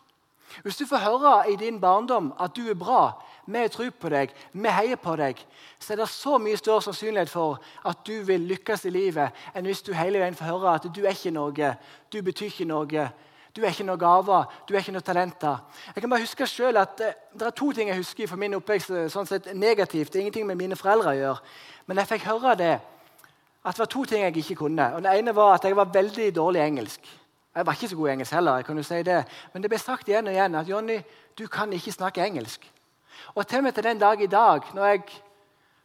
Hvis 0.61 0.77
du 0.77 0.85
får 0.85 0.97
høre 0.97 1.51
i 1.51 1.55
din 1.57 1.79
barndom 1.81 2.33
at 2.39 2.55
du 2.55 2.69
er 2.69 2.77
bra, 2.77 3.23
vi 3.45 3.67
tror 3.67 3.89
på 3.99 4.09
deg, 4.09 4.31
vi 4.53 4.69
heier 4.69 4.99
på 5.01 5.15
deg, 5.19 5.39
så 5.79 5.93
er 5.93 6.03
det 6.03 6.09
så 6.09 6.37
mye 6.39 6.57
større 6.57 6.81
sannsynlighet 6.85 7.29
for 7.29 7.59
at 7.85 8.05
du 8.07 8.21
vil 8.27 8.45
lykkes 8.53 8.85
i 8.85 8.93
livet, 8.93 9.33
enn 9.53 9.65
hvis 9.67 9.81
du 9.83 9.93
hele 9.97 10.21
veien 10.21 10.37
får 10.37 10.51
høre 10.53 10.75
at 10.77 10.87
du 10.93 11.01
er 11.03 11.11
ikke 11.11 11.33
noe, 11.33 11.73
du 12.13 12.21
betyr 12.21 12.51
ikke 12.51 12.69
noe, 12.69 13.07
du 13.53 13.61
er 13.61 13.69
ikke 13.69 13.85
noe 13.85 13.99
gaver, 14.01 14.45
du 14.67 14.73
er 14.73 14.81
ikke 14.81 14.95
noe 14.95 15.05
talenter. 15.05 15.59
Jeg 15.93 16.01
kan 16.01 16.09
bare 16.09 16.25
huske 16.25 16.47
selv 16.47 16.79
at 16.81 17.01
eh, 17.05 17.19
Det 17.33 17.45
er 17.45 17.53
to 17.57 17.71
ting 17.71 17.89
jeg 17.89 17.97
husker 17.97 18.27
fra 18.27 18.37
min 18.37 18.55
oppvekst 18.57 18.89
eh, 18.89 19.09
sånn 19.13 19.29
sett 19.29 19.51
negativt. 19.53 20.11
Det 20.13 20.19
er 20.19 20.25
ingenting 20.25 20.47
med 20.47 20.57
mine 20.57 20.77
foreldre 20.77 21.11
å 21.11 21.17
gjøre. 21.17 21.51
Men 21.85 22.01
jeg 22.01 22.09
fikk 22.09 22.25
høre 22.31 22.55
det, 22.57 22.73
at 23.65 23.75
det 23.75 23.79
var 23.79 23.91
to 23.91 24.05
ting 24.05 24.23
jeg 24.23 24.37
ikke 24.37 24.55
kunne. 24.55 24.93
Og 24.93 25.03
Det 25.03 25.19
ene 25.19 25.35
var 25.35 25.53
at 25.53 25.63
jeg 25.63 25.75
var 25.75 25.91
veldig 25.93 26.35
dårlig 26.35 26.61
i 26.61 26.65
engelsk. 26.65 27.19
Jeg 27.55 27.65
var 27.65 27.73
ikke 27.73 27.87
så 27.87 27.95
god 27.95 28.07
i 28.07 28.11
engelsk 28.11 28.33
heller. 28.33 28.55
jeg 28.55 28.65
kan 28.65 28.77
jo 28.77 28.83
si 28.83 29.03
det. 29.03 29.25
Men 29.53 29.61
det 29.61 29.69
ble 29.69 29.79
sagt 29.79 30.07
igjen 30.07 30.27
og 30.27 30.33
igjen 30.33 30.55
at 30.55 30.69
Jonny, 30.69 30.99
du 31.37 31.47
kan 31.47 31.73
ikke 31.73 31.91
snakke 31.91 32.25
engelsk. 32.25 32.71
Og 33.35 33.47
til 33.47 33.57
og 33.57 33.63
med 33.63 33.71
til 33.71 33.83
den 33.83 33.99
dag 33.99 34.21
i 34.21 34.27
dag, 34.27 34.61
når 34.73 34.85
jeg 34.85 34.99
er 34.99 35.21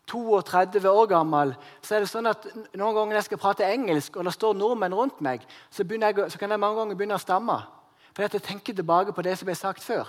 32 0.07 0.91
år 0.91 1.07
gammel, 1.07 1.55
så 1.83 1.95
er 1.95 2.01
det 2.01 2.09
sånn 2.09 2.27
at 2.27 2.47
noen 2.75 2.95
ganger 2.97 3.19
jeg 3.19 3.25
skal 3.29 3.39
prate 3.39 3.67
engelsk, 3.69 4.17
og 4.17 4.25
det 4.25 4.33
står 4.33 4.57
nordmenn 4.57 4.95
rundt 4.97 5.21
meg, 5.21 5.45
så, 5.71 5.85
jeg, 5.85 6.31
så 6.33 6.39
kan 6.39 6.51
jeg 6.51 6.61
mange 6.61 6.81
ganger 6.81 6.97
begynne 6.97 7.19
å 7.19 7.23
stamme. 7.23 7.59
Fordi 8.17 8.39
jeg 8.39 8.43
tenker 8.43 8.75
tilbake 8.75 9.13
på 9.13 9.23
det 9.23 9.37
som 9.39 9.47
ble 9.47 9.55
sagt 9.55 9.85
før. 9.85 10.09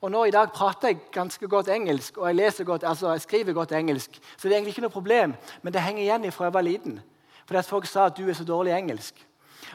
Og 0.00 0.10
nå 0.10 0.24
i 0.24 0.32
dag 0.32 0.52
prater 0.52 0.88
jeg 0.88 1.00
ganske 1.12 1.48
godt 1.48 1.68
engelsk, 1.68 2.16
og 2.16 2.28
jeg, 2.30 2.36
leser 2.38 2.64
godt, 2.64 2.84
altså 2.88 3.10
jeg 3.12 3.20
skriver 3.20 3.52
godt 3.52 3.72
engelsk. 3.72 4.20
Så 4.36 4.48
det 4.48 4.54
er 4.54 4.56
egentlig 4.56 4.72
ikke 4.72 4.86
noe 4.86 4.94
problem, 4.94 5.34
men 5.62 5.72
det 5.72 5.82
henger 5.84 6.02
igjen 6.02 6.32
fra 6.32 6.48
jeg 6.48 6.54
var 6.54 6.64
liten. 6.64 7.00
Fordi 7.44 7.58
at 7.58 7.68
folk 7.68 7.86
sa 7.86 8.06
at 8.08 8.16
du 8.16 8.28
er 8.28 8.36
så 8.38 8.44
dårlig 8.44 8.72
engelsk. 8.72 9.26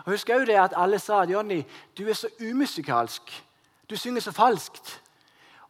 Og 0.05 0.11
Husk 0.11 0.29
jo 0.29 0.45
det 0.45 0.57
at 0.57 0.73
alle 0.77 0.99
sa 0.99 1.21
at 1.21 1.29
Johnny, 1.29 1.61
du 1.97 2.07
er 2.09 2.17
så 2.17 2.27
umusikalsk. 2.41 3.43
Du 3.89 3.95
synger 3.95 4.21
så 4.21 4.31
falskt. 4.31 5.01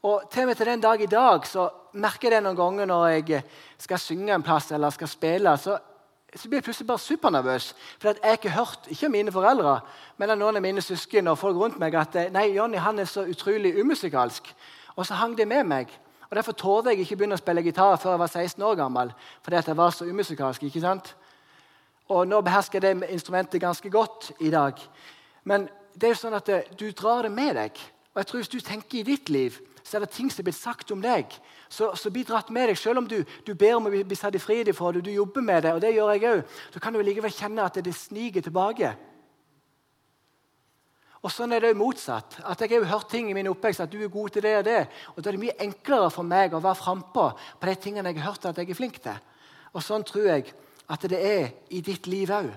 Og 0.06 0.30
til 0.32 0.42
og 0.42 0.48
med 0.48 0.56
til 0.56 0.66
den 0.66 0.82
dag 0.82 1.02
i 1.02 1.06
dag 1.06 1.48
så 1.48 1.70
merker 1.94 2.30
jeg 2.30 2.38
det 2.38 2.44
noen 2.46 2.58
ganger 2.58 2.86
når 2.86 3.06
jeg 3.08 3.44
skal 3.82 4.00
synge 4.00 4.36
en 4.36 4.44
plass 4.44 4.72
eller 4.72 4.94
skal 4.94 5.10
spille. 5.10 5.58
Så, 5.58 5.78
så 6.36 6.50
blir 6.50 6.58
jeg 6.58 6.64
plutselig 6.64 6.88
bare 6.88 7.00
supernervøs. 7.00 7.76
For 8.00 8.10
jeg 8.10 8.18
har 8.24 8.40
ikke 8.40 8.50
hørt 8.50 8.88
ikke 8.92 9.06
av 9.06 9.12
mine 9.12 9.32
foreldre, 9.32 9.76
men 10.18 10.34
av 10.34 10.40
noen 10.40 10.60
av 10.60 10.64
mine 10.66 10.82
søsken 10.84 11.28
og 11.32 11.38
folk 11.40 11.58
rundt 11.58 11.80
meg 11.80 11.96
at 11.96 12.18
nei, 12.34 12.50
Johnny 12.56 12.82
han 12.82 13.00
er 13.00 13.08
så 13.10 13.24
utrolig 13.30 13.72
umusikalsk. 13.80 14.50
Og 14.96 15.06
så 15.06 15.20
hang 15.20 15.38
det 15.38 15.48
med 15.48 15.64
meg. 15.64 15.94
Og 16.30 16.36
Derfor 16.36 16.52
torde 16.52 16.92
jeg 16.92 17.06
ikke 17.06 17.16
begynne 17.16 17.38
å 17.38 17.42
spille 17.42 17.64
gitar 17.64 17.96
før 18.02 18.16
jeg 18.16 18.20
var 18.20 18.28
16 18.34 18.64
år 18.64 18.76
gammel. 18.76 19.14
fordi 19.42 19.58
at 19.58 19.68
jeg 19.68 19.78
var 19.78 19.90
så 19.90 20.06
umusikalsk, 20.06 20.64
ikke 20.64 20.82
sant? 20.82 21.16
Og 22.10 22.28
Nå 22.28 22.42
behersker 22.42 22.82
jeg 22.82 23.00
det 23.00 23.10
instrumentet 23.10 23.62
ganske 23.62 23.90
godt 23.90 24.32
i 24.40 24.50
dag. 24.50 24.74
Men 25.44 25.70
det 25.94 26.04
er 26.04 26.14
jo 26.14 26.22
sånn 26.22 26.34
at 26.34 26.50
du 26.80 26.92
drar 26.92 27.24
det 27.24 27.32
med 27.32 27.56
deg. 27.56 27.72
Og 28.14 28.20
jeg 28.20 28.28
tror 28.28 28.40
Hvis 28.40 28.50
du 28.50 28.60
tenker 28.60 29.00
i 29.00 29.04
ditt 29.04 29.30
liv 29.30 29.60
så 29.86 29.98
er 29.98 30.02
det 30.02 30.16
ting 30.16 30.32
som 30.34 30.42
er 30.42 30.48
blitt 30.48 30.58
sagt 30.58 30.92
om 30.96 31.02
deg, 31.04 31.34
så, 31.70 31.92
så 31.94 32.10
bli 32.10 32.24
dratt 32.26 32.50
med 32.50 32.72
deg. 32.72 32.78
Selv 32.82 33.04
om 33.04 33.10
du, 33.10 33.20
du 33.46 33.52
ber 33.54 33.76
om 33.78 33.86
å 33.86 33.92
bli 33.94 34.18
satt 34.18 34.34
i 34.34 34.42
fri 34.42 34.64
for 34.74 34.96
det, 34.96 35.04
du 35.06 35.12
jobber 35.14 35.46
med 35.46 35.62
det, 35.62 35.74
og 35.76 35.82
det 35.84 35.92
gjør 35.94 36.14
jeg 36.16 36.32
òg, 36.32 36.56
så 36.74 36.82
kan 36.82 36.96
du 36.96 37.04
likevel 37.06 37.34
kjenne 37.34 37.68
at 37.68 37.78
det 37.86 37.94
sniker 37.94 38.42
tilbake. 38.42 38.96
Og 41.26 41.34
Sånn 41.34 41.56
er 41.56 41.64
det 41.64 41.72
jo 41.74 41.80
motsatt. 41.80 42.38
At 42.46 42.62
Jeg 42.62 42.76
har 42.76 42.90
hørt 42.92 43.10
ting 43.10 43.30
i 43.30 43.34
min 43.34 43.50
oppvekst 43.50 43.82
at 43.82 43.90
du 43.90 43.98
er 44.02 44.14
god 44.14 44.36
til 44.36 44.46
det 44.46 44.58
og 44.60 44.66
det. 44.68 44.82
Og 45.16 45.24
Da 45.24 45.30
er 45.30 45.38
det 45.38 45.42
mye 45.42 45.58
enklere 45.66 46.12
for 46.14 46.26
meg 46.26 46.54
å 46.54 46.62
være 46.62 46.78
frampå 46.78 47.32
på 47.34 47.70
de 47.70 47.76
tingene 47.82 48.12
jeg 48.14 48.22
har 48.22 48.32
hørt 48.34 48.46
at 48.46 48.62
jeg 48.62 48.70
er 48.70 48.78
flink 48.78 49.02
til. 49.02 49.18
Og 49.74 49.82
Sånn 49.82 50.06
tror 50.06 50.30
jeg 50.30 50.54
at 50.86 51.02
det 51.10 51.18
er 51.18 51.50
i 51.74 51.82
ditt 51.82 52.06
liv 52.06 52.30
òg. 52.30 52.52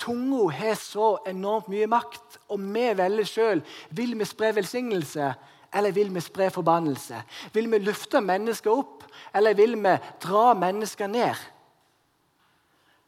Tunga 0.00 0.50
har 0.52 0.76
så 0.76 1.14
enormt 1.26 1.70
mye 1.72 1.86
makt, 1.88 2.40
og 2.52 2.60
vi 2.60 2.86
velger 2.98 3.28
sjøl. 3.30 3.62
Vil 3.94 4.16
vi 4.18 4.26
spre 4.28 4.50
velsignelse, 4.56 5.32
eller 5.74 5.92
vil 5.92 6.14
vi 6.14 6.20
spre 6.20 6.50
forbannelse? 6.50 7.22
Vil 7.52 7.70
vi 7.70 7.78
løfte 7.78 8.20
mennesker 8.20 8.70
opp, 8.70 9.04
eller 9.34 9.54
vil 9.54 9.76
vi 9.76 9.96
dra 10.22 10.54
mennesker 10.54 11.10
ned? 11.10 11.34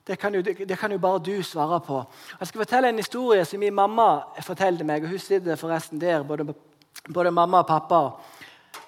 Det 0.06 0.18
kan, 0.18 0.35
jo, 0.35 0.40
det 0.42 0.78
kan 0.78 0.92
jo 0.92 0.99
bare 1.02 1.18
du 1.18 1.42
svare 1.42 1.80
på. 1.82 2.04
Jeg 2.40 2.46
skal 2.49 2.61
fortelle 2.62 2.88
en 2.88 2.99
historie 3.02 3.44
som 3.44 3.58
min 3.58 3.75
mamma 3.75 4.20
fortalte 4.42 4.85
meg. 4.87 5.02
og 5.02 5.11
Hun 5.11 5.18
sitter 5.18 5.58
forresten 5.58 6.00
der, 6.00 6.23
både, 6.23 6.54
både 7.14 7.30
mamma 7.30 7.58
og 7.58 7.66
pappa. 7.66 7.94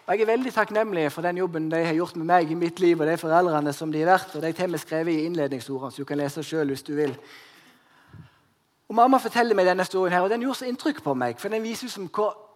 Og 0.06 0.14
Jeg 0.14 0.20
er 0.20 0.26
veldig 0.26 0.52
takknemlig 0.54 1.12
for 1.12 1.22
den 1.22 1.36
jobben 1.36 1.70
de 1.70 1.84
har 1.84 1.94
gjort 1.94 2.16
med 2.16 2.26
meg 2.26 2.50
i 2.50 2.54
mitt 2.54 2.80
liv, 2.80 3.00
og 3.00 3.06
de 3.06 3.16
foreldrene 3.16 3.72
som 3.72 3.92
de 3.92 3.98
har 3.98 4.12
vært, 4.12 4.36
og 4.36 4.42
de 4.42 4.52
har 4.58 4.68
vi 4.68 4.78
skrevet 4.78 5.12
i 5.12 5.24
innledningsordene, 5.26 5.90
så 5.90 6.02
du 6.02 6.04
kan 6.04 6.18
lese 6.18 6.42
selv 6.42 6.70
hvis 6.70 6.82
du 6.82 6.94
vil. 6.94 7.16
Og 8.88 8.94
Mamma 8.94 9.18
forteller 9.18 9.54
meg 9.54 9.66
denne 9.66 9.82
historien, 9.82 10.14
her, 10.14 10.22
og 10.22 10.30
den 10.30 10.40
gjorde 10.40 10.58
så 10.62 10.70
inntrykk 10.70 11.02
på 11.02 11.14
meg. 11.14 11.36
For 11.38 11.48
den 11.48 11.62
viser 11.62 11.88
som 11.88 12.06
hvor 12.08 12.47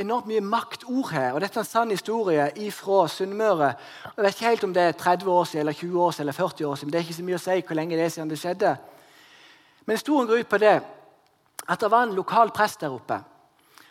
enormt 0.00 0.26
mye 0.26 0.40
maktord 0.40 1.10
her. 1.12 1.32
Og 1.32 1.40
Dette 1.40 1.60
er 1.60 1.64
en 1.64 1.68
sann 1.68 1.90
historie 1.90 2.70
fra 2.74 3.06
Sunnmøre. 3.08 3.72
Jeg 4.16 4.24
vet 4.24 4.34
ikke 4.34 4.48
helt 4.48 4.64
om 4.64 4.74
det 4.74 4.82
er 4.82 4.92
30 4.92 5.30
år 5.30 5.44
siden, 5.44 5.60
eller 5.60 5.72
20 5.72 6.02
år 6.02 6.10
siden, 6.10 6.22
eller 6.22 6.32
40 6.32 6.66
år 6.66 6.74
siden. 6.74 6.92
Det 6.92 6.98
er 6.98 7.06
ikke 7.06 7.18
så 7.18 7.26
mye 7.26 7.40
å 7.40 7.42
si 7.42 7.58
hvor 7.60 7.78
lenge 7.78 7.96
det 7.96 8.04
er 8.04 8.14
siden 8.14 8.30
det 8.30 8.38
skjedde. 8.38 8.76
Men 9.86 9.96
historien 9.96 10.28
går 10.28 10.44
ut 10.44 10.48
på 10.48 10.62
det 10.62 10.76
at 11.68 11.80
det 11.80 11.90
var 11.90 12.06
en 12.06 12.16
lokal 12.16 12.50
prest 12.54 12.80
der 12.80 12.94
oppe 12.94 13.20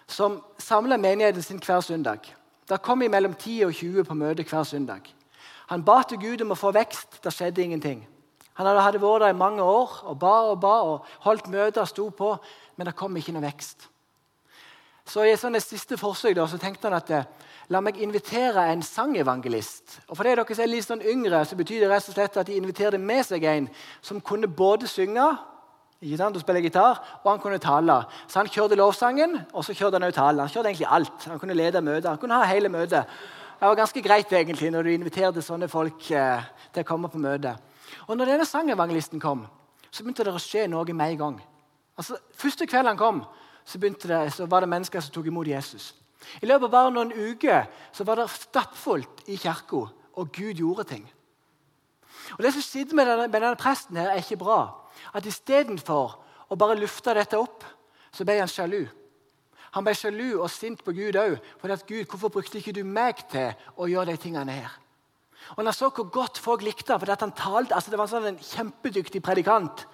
som 0.08 0.42
samla 0.58 0.98
menigheten 0.98 1.44
sin 1.44 1.60
hver 1.60 1.82
søndag. 1.82 2.20
Det 2.70 2.82
kom 2.82 2.98
mellom 2.98 3.34
10 3.34 3.64
og 3.66 3.74
20 3.74 4.04
på 4.04 4.14
møte 4.14 4.44
hver 4.44 4.64
søndag. 4.64 5.02
Han 5.68 5.84
ba 5.84 6.02
til 6.08 6.20
Gud 6.20 6.42
om 6.42 6.52
å 6.52 6.60
få 6.60 6.72
vekst. 6.72 7.20
Det 7.24 7.34
skjedde 7.34 7.64
ingenting. 7.64 8.08
Han 8.58 8.66
hadde 8.66 9.02
vært 9.02 9.22
der 9.22 9.36
i 9.36 9.38
mange 9.38 9.62
år 9.62 10.00
og 10.08 10.20
ba 10.20 10.34
og 10.52 10.60
ba 10.64 10.76
og 10.82 11.06
holdt 11.28 11.50
møter 11.52 11.84
og 11.84 11.88
sto 11.88 12.10
på, 12.10 12.38
men 12.78 12.88
det 12.88 12.96
kom 12.96 13.18
ikke 13.18 13.36
noe 13.36 13.44
vekst. 13.44 13.90
Så 15.08 15.24
I 15.24 15.32
et 15.32 15.40
sånn 15.40 15.56
siste 15.64 15.98
forsøk 16.00 16.36
da, 16.36 16.46
så 16.52 16.60
tenkte 16.60 16.90
han 16.90 16.98
at 16.98 17.12
eh, 17.16 17.28
la 17.72 17.80
meg 17.84 18.00
invitere 18.04 18.66
en 18.72 18.84
sangevangelist. 18.84 20.02
Og 20.10 20.18
For 20.18 20.28
de 20.28 20.34
dere 20.36 20.56
som 20.56 20.66
er 20.66 20.72
litt 20.72 20.88
sånn 20.88 21.04
yngre, 21.04 21.44
så 21.48 21.56
betyr 21.60 21.86
det 21.86 21.92
rett 21.92 22.10
og 22.12 22.18
slett 22.18 22.40
at 22.42 22.50
de 22.50 22.58
inviterte 22.60 23.00
med 23.00 23.24
seg 23.28 23.46
en 23.48 23.70
som 24.04 24.20
kunne 24.20 24.52
både 24.52 24.90
synge 24.92 25.30
ikke 25.98 26.18
sant, 26.20 26.36
og 26.38 26.44
spille 26.44 26.62
gitar, 26.62 27.00
og 27.24 27.32
han 27.32 27.40
kunne 27.42 27.58
tale. 27.58 27.96
Så 28.30 28.38
han 28.38 28.50
kjørte 28.54 28.78
lovsangen, 28.78 29.34
og 29.50 29.64
så 29.66 29.74
kjørte 29.74 29.98
han 29.98 30.06
også 30.06 30.20
talen. 30.20 30.44
Han 30.44 30.52
kjørte 30.54 30.70
egentlig 30.70 30.90
alt. 30.94 31.26
Han 31.32 31.40
kunne 31.42 31.56
lede 31.58 31.82
møter. 31.82 32.12
Han 32.12 32.20
kunne 32.22 32.38
ha 32.38 32.46
hele 32.52 32.70
møtet. 32.70 33.16
Det 33.58 33.66
var 33.66 33.80
ganske 33.80 34.04
greit 34.06 34.34
egentlig 34.38 34.70
når 34.70 34.86
du 34.86 34.92
inviterte 34.94 35.42
sånne 35.42 35.66
folk 35.72 36.12
eh, 36.14 36.44
til 36.76 36.86
å 36.86 36.88
komme 36.88 37.10
på 37.10 37.18
møte. 37.18 37.56
Og 38.06 38.14
når 38.14 38.36
denne 38.36 38.46
sangevangelisten 38.46 39.24
kom, 39.24 39.48
så 39.90 40.04
begynte 40.04 40.28
det 40.28 40.36
å 40.38 40.42
skje 40.42 40.68
noe 40.70 40.94
med 40.94 41.16
en 41.16 41.22
gang. 41.24 41.40
Altså, 41.98 42.20
Første 42.38 42.68
kveld 42.70 42.92
han 42.92 43.00
kom, 43.00 43.24
så, 43.68 43.78
det, 43.78 44.34
så, 44.34 44.46
var 44.48 44.64
det 44.64 44.72
mennesker 44.72 45.04
som 45.04 45.12
tok 45.12 45.28
imot 45.28 45.48
Jesus. 45.48 45.92
I 46.42 46.48
løpet 46.48 46.70
av 46.70 46.72
bare 46.72 46.94
noen 46.96 47.12
uker 47.12 47.68
så 47.96 48.06
var 48.08 48.22
det 48.22 48.30
stappfullt 48.32 49.26
i 49.28 49.36
kirka, 49.38 49.84
og 50.18 50.32
Gud 50.34 50.62
gjorde 50.64 50.88
ting. 50.88 51.04
Og 52.36 52.44
Det 52.44 52.54
som 52.56 52.64
skjedde 52.64 52.96
med 52.96 53.08
denne, 53.08 53.28
med 53.28 53.42
denne 53.42 53.60
presten, 53.60 54.00
her 54.00 54.12
er 54.12 54.24
ikke 54.24 54.40
bra. 54.40 54.62
At 55.14 55.28
Istedenfor 55.28 56.18
å 56.50 56.56
bare 56.60 56.80
lufte 56.80 57.14
dette 57.16 57.40
opp, 57.40 57.64
så 58.12 58.26
ble 58.26 58.40
han 58.40 58.52
sjalu. 58.52 58.88
Han 59.76 59.86
ble 59.86 59.94
sjalu 59.96 60.40
og 60.40 60.50
sint 60.52 60.82
på 60.84 60.96
Gud 60.96 61.20
òg. 61.20 61.38
Hvorfor 61.62 62.32
brukte 62.34 62.60
ikke 62.60 62.76
du 62.76 62.84
meg 62.88 63.20
til 63.32 63.52
å 63.76 63.88
gjøre 63.92 64.16
de 64.16 64.22
tingene 64.24 64.56
her? 64.58 64.72
Og 65.56 65.64
han 65.64 65.76
så 65.76 65.92
hvor 65.94 66.10
godt 66.12 66.40
folk 66.42 66.64
likte 66.66 66.98
for 66.98 67.12
at 67.12 67.24
han 67.24 67.36
talte, 67.36 67.76
altså 67.76 67.92
Det 67.92 68.00
var 68.00 68.10
sånn 68.12 68.32
en 68.32 68.42
kjempedyktig 68.42 69.22
predikant. 69.24 69.86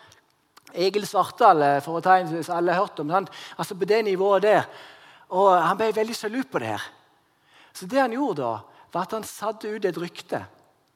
Egil 0.74 1.06
Svartdal, 1.08 1.62
eh, 1.62 1.80
for 1.86 2.00
å 2.00 2.04
ta 2.04 2.18
en 2.18 2.44
som 2.44 2.58
alle 2.58 2.74
har 2.74 2.86
hørt 2.86 3.00
om. 3.00 3.10
Sant? 3.10 3.30
Altså 3.58 3.76
På 3.76 3.86
det 3.86 4.04
nivået 4.06 4.42
der. 4.42 4.64
Og 5.30 5.62
Han 5.62 5.78
ble 5.78 5.94
veldig 5.94 6.16
sjalu 6.16 6.44
på 6.44 6.60
det 6.60 6.68
her. 6.68 6.84
Så 7.74 7.88
det 7.90 8.00
han 8.00 8.14
gjorde 8.14 8.42
da, 8.42 8.60
var 8.94 9.08
at 9.08 9.12
han 9.12 9.24
satte 9.24 9.70
ut 9.70 9.86
et 9.86 9.98
rykte 9.98 10.44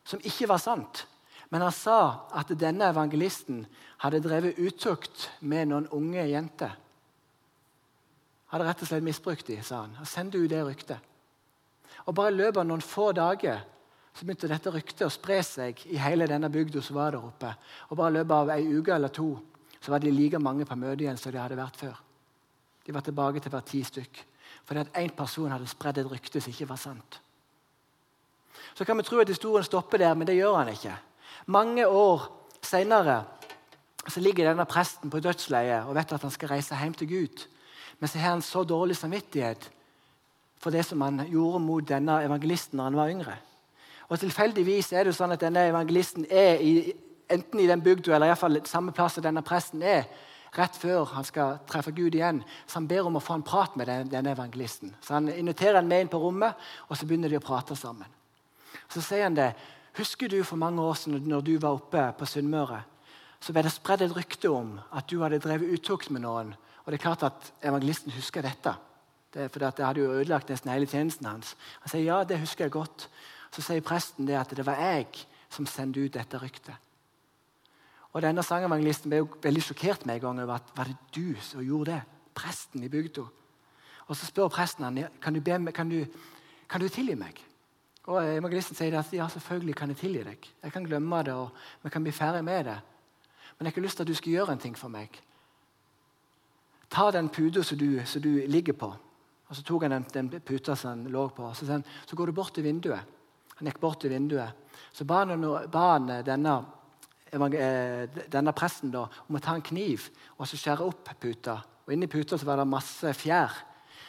som 0.05 0.22
ikke 0.24 0.48
var 0.48 0.62
sant. 0.62 1.07
Men 1.50 1.63
han 1.65 1.72
sa 1.72 2.27
at 2.36 2.51
denne 2.60 2.91
evangelisten 2.91 3.65
hadde 4.03 4.22
drevet 4.22 4.60
utukt 4.60 5.29
med 5.39 5.72
noen 5.72 5.88
unge 5.96 6.27
jenter. 6.27 6.75
Hadde 8.51 8.67
rett 8.67 8.84
og 8.84 8.89
slett 8.89 9.03
misbrukt 9.03 9.48
dem, 9.48 9.63
sa 9.63 9.81
han. 9.86 9.96
Han 9.98 10.07
sendte 10.07 10.38
ut 10.38 10.51
det 10.51 10.62
ryktet. 10.63 11.00
Og 12.05 12.15
Bare 12.15 12.31
i 12.31 12.38
løpet 12.38 12.62
av 12.62 12.67
noen 12.67 12.84
få 12.84 13.12
dager 13.15 13.63
så 14.13 14.25
begynte 14.25 14.50
dette 14.50 14.72
ryktet 14.74 15.05
å 15.07 15.13
spre 15.13 15.41
seg 15.46 15.81
i 15.91 16.00
hele 16.01 16.27
denne 16.29 16.50
bygda 16.50 16.81
som 16.81 16.98
var 16.98 17.13
der 17.13 17.25
oppe. 17.25 17.51
Og 17.89 17.98
bare 18.00 18.13
i 18.13 18.17
løpet 18.19 18.36
av 18.38 18.51
ei 18.55 18.63
uke 18.77 18.96
eller 18.96 19.13
to 19.13 19.29
så 19.88 19.91
var 19.91 20.01
de 20.03 20.12
like 20.12 20.39
mange 20.44 20.65
på 20.67 20.75
møtet 20.75 21.06
igjen 21.06 21.17
som 21.20 21.32
de 21.32 21.39
hadde 21.39 21.56
vært 21.56 21.77
før. 21.79 21.94
De 22.84 22.91
var 22.91 23.06
tilbake 23.06 23.39
til 23.39 23.53
hver 23.53 23.62
ti 23.63 23.79
stykk. 23.88 24.17
Fordi 24.67 24.82
at 24.82 24.98
én 25.00 25.13
person 25.15 25.53
hadde 25.53 25.70
spredd 25.72 26.01
et 26.01 26.10
rykte 26.12 26.41
som 26.44 26.51
ikke 26.51 26.67
var 26.67 26.82
sant. 26.82 27.22
Så 28.75 28.84
kan 28.84 29.00
vi 29.00 29.06
tro 29.08 29.22
at 29.24 29.32
historien 29.32 29.63
stopper 29.63 30.03
der, 30.03 30.12
men 30.13 30.27
det 30.27 30.36
gjør 30.36 30.58
han 30.58 30.74
ikke. 30.74 30.98
Mange 31.56 31.88
år 31.88 32.27
seinere 32.60 33.22
ligger 34.17 34.50
denne 34.50 34.67
presten 34.67 35.08
på 35.08 35.24
dødsleiet 35.24 35.88
og 35.88 35.96
vet 35.96 36.12
at 36.12 36.27
han 36.27 36.36
skal 36.36 36.51
reise 36.51 36.75
hjem 36.84 37.00
til 37.00 37.08
Gud. 37.08 37.48
Men 38.00 38.12
så 38.12 38.20
har 38.20 38.36
han 38.36 38.44
så 38.44 38.67
dårlig 38.67 39.00
samvittighet 39.00 39.72
for 40.60 40.75
det 40.75 40.84
som 40.84 41.00
han 41.01 41.29
gjorde 41.32 41.63
mot 41.63 41.88
denne 41.88 42.20
evangelisten 42.27 42.75
når 42.75 42.91
han 42.91 43.00
var 43.06 43.15
yngre. 43.15 43.39
Og 44.12 44.20
Tilfeldigvis 44.20 44.91
er 44.91 45.08
det 45.08 45.15
jo 45.15 45.22
sånn 45.24 45.32
at 45.32 45.48
denne 45.48 45.70
evangelisten 45.72 46.27
er 46.27 46.60
i, 46.60 46.91
enten 47.29 47.60
i 47.60 47.67
den 47.67 47.84
bygda 47.84 48.15
eller 48.15 48.31
i 48.31 48.39
fall 48.39 48.60
samme 48.65 48.93
plass 48.96 49.17
som 49.17 49.25
denne 49.25 49.43
presten 49.46 49.84
er, 49.84 50.07
rett 50.57 50.77
før 50.79 51.05
han 51.12 51.25
skal 51.27 51.60
treffe 51.69 51.91
Gud 51.96 52.15
igjen. 52.15 52.41
Så 52.65 52.79
han 52.79 52.88
ber 52.89 53.07
om 53.07 53.17
å 53.19 53.24
få 53.24 53.38
en 53.38 53.46
prat 53.46 53.75
med 53.77 53.89
den, 53.89 54.12
denne 54.12 54.34
evangelisten. 54.34 54.96
Så 55.01 55.13
Han 55.13 55.29
inviterer 55.29 55.81
han 55.81 55.88
med 55.88 56.05
inn 56.05 56.12
på 56.12 56.22
rommet, 56.22 56.55
og 56.88 56.98
så 56.98 57.05
begynner 57.05 57.29
de 57.29 57.39
å 57.39 57.43
prate 57.43 57.75
sammen. 57.75 58.07
Så 58.89 59.01
sier 59.01 59.27
han 59.27 59.36
det. 59.38 59.51
Husker 59.98 60.29
du 60.29 60.43
for 60.43 60.57
mange 60.62 60.81
år 60.81 60.96
siden 60.96 61.27
når 61.27 61.41
du 61.41 61.57
var 61.57 61.77
oppe 61.77 62.03
på 62.17 62.25
Sunnmøre? 62.25 62.84
Så 63.41 63.53
ble 63.53 63.63
det 63.65 63.74
spredd 63.74 64.01
et 64.05 64.15
rykte 64.15 64.50
om 64.50 64.77
at 64.91 65.10
du 65.10 65.19
hadde 65.22 65.41
drevet 65.41 65.74
utukt 65.77 66.10
med 66.13 66.24
noen. 66.25 66.53
Og 66.86 66.91
det 66.91 67.00
er 67.00 67.03
klart 67.03 67.25
at 67.27 67.51
evangelisten 67.65 68.13
husker 68.15 68.46
dette. 68.46 68.74
Det 69.34 69.50
fordi 69.51 69.72
det 69.77 69.86
hadde 69.86 70.01
jo 70.01 70.13
ødelagt 70.15 70.50
nesten 70.50 70.72
hele 70.72 70.88
tjenesten 70.89 71.27
hans. 71.27 71.55
Han 71.84 71.91
sier 71.91 72.05
ja, 72.05 72.24
det 72.24 72.39
husker 72.41 72.65
jeg 72.65 72.77
godt. 72.77 73.10
Så 73.51 73.62
sier 73.62 73.86
presten 73.86 74.27
det 74.29 74.38
at 74.39 74.53
det 74.55 74.65
var 74.65 74.79
jeg 74.81 75.10
som 75.53 75.67
sendte 75.69 76.01
ut 76.01 76.13
dette 76.13 76.39
ryktet. 76.41 76.87
Og 78.18 78.24
denne 78.26 78.42
sangevangelisten 78.42 79.12
ble 79.12 79.20
jo 79.22 79.28
veldig 79.44 79.62
sjokkert 79.62 80.08
med 80.10 80.18
en 80.18 80.22
gang 80.24 80.40
over 80.42 80.56
at 80.56 80.72
var 80.74 80.90
det 80.90 80.96
du 81.14 81.36
som 81.46 81.62
gjorde 81.62 81.92
det. 81.92 82.00
Presten 82.34 82.82
i 82.82 82.90
bygda. 82.90 83.26
Og 84.08 84.16
så 84.18 84.26
spør 84.26 84.50
presten 84.50 84.88
han, 84.88 84.98
kan 85.22 85.36
du, 85.36 85.42
be, 85.46 85.72
kan 85.72 85.90
du, 85.90 86.00
kan 86.70 86.82
du 86.82 86.88
tilgi 86.90 87.14
meg. 87.20 87.38
Og 88.10 88.18
Evangelisten 88.24 88.74
sier 88.78 88.96
at 88.98 89.12
ja, 89.14 89.28
selvfølgelig 89.30 89.76
kan 89.78 89.94
jeg 89.94 90.00
tilgi 90.00 90.24
deg. 90.26 90.48
Jeg 90.64 90.74
kan 90.74 90.88
glemme 90.88 91.20
det, 91.28 91.36
og 91.38 91.52
vi 91.84 91.92
kan 91.94 92.08
bli 92.08 92.14
ferdig 92.16 92.42
med 92.48 92.66
det. 92.66 92.78
Men 93.58 93.68
jeg 93.68 93.70
har 93.70 93.76
ikke 93.76 93.84
lyst 93.86 94.00
til 94.02 94.08
at 94.08 94.10
du 94.10 94.18
skal 94.18 94.34
gjøre 94.34 94.56
en 94.56 94.64
ting 94.66 94.78
for 94.80 94.90
meg. 94.90 95.20
Ta 96.90 97.12
den 97.14 97.30
puta 97.30 97.62
som, 97.62 97.84
som, 98.06 98.22
du 98.24 98.32
ligger 98.48 98.74
på. 98.74 98.90
Og 99.48 99.56
Så 99.56 99.62
tok 99.62 99.86
han 99.86 99.94
den, 99.94 100.08
den 100.14 100.42
puta 100.42 100.76
som 100.76 100.90
han 100.90 101.12
lå 101.14 101.28
på. 101.30 101.44
og 101.52 101.56
Så, 101.56 101.82
så 102.08 102.16
går 102.16 102.26
du 102.26 102.32
bort 102.32 102.54
til 102.56 102.64
vinduet. 102.64 103.14
Han 103.60 103.70
gikk 103.70 103.80
bort 103.80 104.02
til 104.02 104.10
vinduet. 104.10 104.58
Så 104.94 105.06
ba 105.06 105.26
ba 105.26 105.94
han 105.94 106.08
denne, 106.26 106.58
eh, 106.58 106.76
denne, 107.31 108.53
presten 108.55 108.91
da, 108.93 109.05
om 109.27 109.38
å 109.38 109.41
ta 109.43 109.55
en 109.57 109.65
kniv 109.65 110.10
og 110.38 110.46
så 110.48 110.60
skjære 110.60 110.86
opp 110.86 111.12
puta. 111.19 111.60
Og 111.88 111.96
Inni 111.96 112.10
puta 112.12 112.38
så 112.38 112.48
var 112.48 112.60
det 112.60 112.67
masse 112.69 113.13
fjær. 113.15 113.53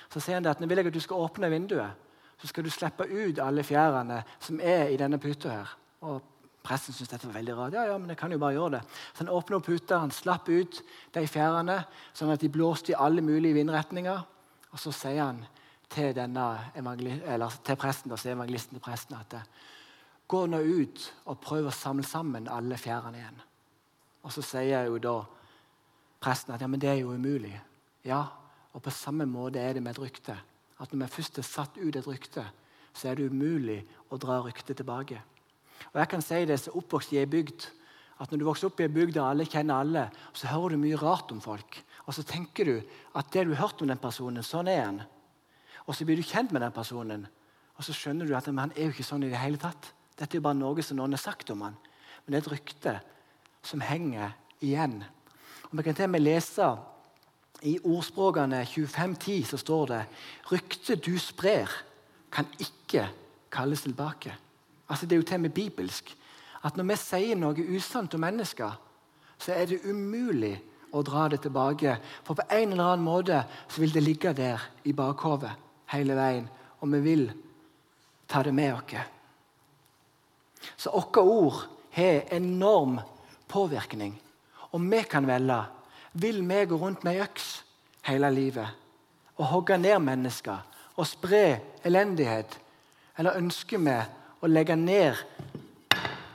Så 0.08 0.20
sier 0.20 0.38
han 0.38 0.46
det 0.46 0.54
at 0.54 0.60
nå 0.62 0.68
vil 0.70 0.80
jeg 0.80 0.90
at 0.90 0.96
du 0.96 1.02
skal 1.04 1.24
åpne 1.26 1.50
vinduet 1.52 2.08
så 2.38 2.46
skal 2.46 2.64
du 2.64 2.70
slippe 2.70 3.06
ut 3.10 3.40
alle 3.42 3.64
fjærene 3.66 4.20
som 4.40 4.60
er 4.62 4.92
i 4.92 4.98
denne 4.98 5.18
puta. 5.18 5.50
her. 5.50 5.78
Og 6.06 6.34
Presten 6.68 6.92
syntes 6.92 7.14
dette 7.14 7.26
var 7.26 7.38
veldig 7.38 7.54
rart. 7.56 7.72
Ja, 7.72 7.84
ja, 7.86 7.98
men 7.98 8.10
jeg 8.10 8.18
kan 8.18 8.32
jo 8.32 8.38
bare 8.38 8.52
gjøre 8.52 8.70
det. 8.70 8.80
Så 9.14 9.24
Han 9.24 9.28
åpna 9.28 9.60
puta, 9.60 9.98
han 9.98 10.10
slapp 10.10 10.48
ut 10.48 10.82
de 11.14 11.26
fjærene, 11.26 11.84
sånn 12.12 12.30
at 12.30 12.40
de 12.40 12.48
blåste 12.48 12.92
i 12.92 12.98
alle 12.98 13.22
mulige 13.22 13.54
vindretninger. 13.54 14.18
Og 14.72 14.78
så 14.78 14.92
sier 14.92 15.22
han 15.22 15.46
til, 15.88 16.12
til 16.12 17.76
presten, 17.76 18.12
og 18.12 18.26
evangelisten 18.26 18.76
til 18.76 18.84
presten 18.84 19.16
at 19.16 19.38
gå 20.28 20.44
nå 20.46 20.60
ut 20.60 21.04
og 21.26 21.40
prøv 21.40 21.70
å 21.70 21.74
samle 21.74 22.04
sammen 22.06 22.50
alle 22.52 22.76
fjærene 22.80 23.20
igjen. 23.20 23.40
Og 24.26 24.34
så 24.34 24.44
sier 24.44 24.88
jo 24.88 24.98
da 25.00 25.16
presten 26.20 26.54
at 26.54 26.62
ja, 26.62 26.68
men 26.68 26.82
det 26.82 26.90
er 26.92 27.00
jo 27.00 27.14
umulig. 27.14 27.54
Ja, 28.04 28.24
og 28.74 28.84
på 28.84 28.92
samme 28.94 29.26
måte 29.28 29.62
er 29.62 29.76
det 29.76 29.82
med 29.84 29.96
et 29.96 30.02
rykte 30.02 30.36
at 30.78 30.92
når 30.92 31.06
vi 31.06 31.14
først 31.16 31.40
har 31.40 31.46
satt 31.46 31.78
ut 31.80 31.96
et 31.96 32.06
rykte, 32.06 32.44
så 32.94 33.08
er 33.08 33.18
det 33.18 33.30
umulig 33.32 33.80
å 34.10 34.18
dra 34.20 34.38
ryktet 34.44 34.78
tilbake. 34.78 35.18
Og 35.90 35.98
jeg 36.00 36.10
kan 36.10 36.22
si 36.22 36.44
det 36.46 36.58
som 36.60 36.76
oppvokst 36.78 37.14
i 37.14 37.20
ei 37.22 37.26
bygd, 37.26 37.66
at 38.18 38.32
Når 38.32 38.38
du 38.38 38.44
vokser 38.48 38.66
opp 38.66 38.80
i 38.80 38.82
ei 38.82 38.90
bygd 38.90 39.14
der 39.14 39.28
alle 39.30 39.44
kjenner 39.46 39.78
alle, 39.78 40.08
så 40.34 40.48
hører 40.50 40.74
du 40.74 40.82
mye 40.82 40.96
rart 40.98 41.30
om 41.30 41.40
folk. 41.40 41.76
Og 42.02 42.14
så 42.14 42.24
tenker 42.26 42.64
du 42.64 42.82
at 43.14 43.30
det 43.30 43.44
du 43.46 43.54
har 43.54 43.68
hørt 43.68 43.82
om 43.82 43.86
den 43.86 44.00
personen, 44.02 44.42
sånn 44.42 44.66
er 44.66 44.80
han. 44.82 44.98
Og 45.86 45.94
så 45.94 46.04
blir 46.04 46.18
du 46.18 46.26
kjent 46.26 46.50
med 46.50 46.64
den 46.64 46.74
personen, 46.74 47.28
og 47.76 47.86
så 47.86 47.94
skjønner 47.94 48.26
du 48.26 48.34
at 48.34 48.50
han 48.50 48.58
er 48.74 48.88
jo 48.88 48.90
ikke 48.90 49.06
sånn 49.06 49.22
i 49.22 49.30
det 49.30 49.38
hele 49.38 49.60
tatt. 49.62 49.92
Dette 50.18 50.34
er 50.34 50.40
jo 50.40 50.46
bare 50.48 50.58
noe 50.58 50.82
som 50.82 50.98
noen 50.98 51.14
har 51.14 51.22
sagt 51.22 51.50
om 51.54 51.62
han. 51.62 51.76
Men 52.24 52.34
det 52.34 52.38
er 52.40 52.44
et 52.46 52.52
rykte 52.56 52.94
som 53.62 53.82
henger 53.84 54.34
igjen. 54.60 55.02
Og 55.70 55.76
Vi 55.78 55.82
kan 55.82 55.94
til 55.94 56.08
og 56.08 56.10
med 56.10 56.24
lese 56.24 56.68
I 57.62 57.78
ordspråkene 57.84 58.62
25.10 58.64 59.44
så 59.50 59.58
står 59.58 59.86
det 59.86 60.02
ryktet 60.52 61.04
du 61.06 61.18
sprer, 61.18 61.70
kan 62.30 62.46
ikke 62.58 63.08
kalles 63.50 63.82
tilbake. 63.82 64.34
Altså 64.88 65.06
Det 65.06 65.16
er 65.16 65.20
jo 65.22 65.26
til 65.26 65.34
og 65.34 65.40
med 65.40 65.50
bibelsk. 65.50 66.16
At 66.64 66.76
når 66.76 66.84
vi 66.84 66.96
sier 66.96 67.36
noe 67.36 67.66
usant 67.76 68.14
om 68.14 68.20
mennesker, 68.20 68.72
så 69.38 69.52
er 69.54 69.66
det 69.66 69.84
umulig 69.86 70.56
å 70.92 71.02
dra 71.02 71.28
det 71.28 71.42
tilbake. 71.44 71.98
For 72.24 72.34
på 72.34 72.46
en 72.50 72.72
eller 72.72 72.94
annen 72.94 73.06
måte 73.06 73.42
så 73.68 73.80
vil 73.80 73.92
det 73.94 74.02
ligge 74.02 74.32
der 74.32 74.62
i 74.84 74.92
bakhodet 74.92 75.52
hele 75.92 76.16
veien. 76.18 76.48
Og 76.80 76.92
vi 76.92 77.00
vil 77.00 77.30
ta 78.28 78.42
det 78.42 78.54
med 78.54 78.74
oss. 78.74 79.17
Så 80.76 80.90
våre 80.90 81.22
ord 81.22 81.64
har 81.96 82.34
enorm 82.34 83.00
påvirkning. 83.48 84.14
Og 84.72 84.80
vi 84.90 85.02
kan 85.02 85.26
velge. 85.26 85.62
Vil 86.12 86.42
vi 86.48 86.64
gå 86.64 86.76
rundt 86.76 87.04
med 87.04 87.16
ei 87.16 87.22
øks 87.22 87.64
hele 88.08 88.30
livet 88.30 88.68
og 89.38 89.46
hogge 89.46 89.78
ned 89.78 89.98
mennesker 90.02 90.64
og 90.96 91.06
spre 91.06 91.60
elendighet? 91.84 92.58
Eller 93.18 93.38
ønsker 93.38 93.78
vi 93.78 93.98
å 94.42 94.50
legge 94.50 94.76
ned 94.76 95.14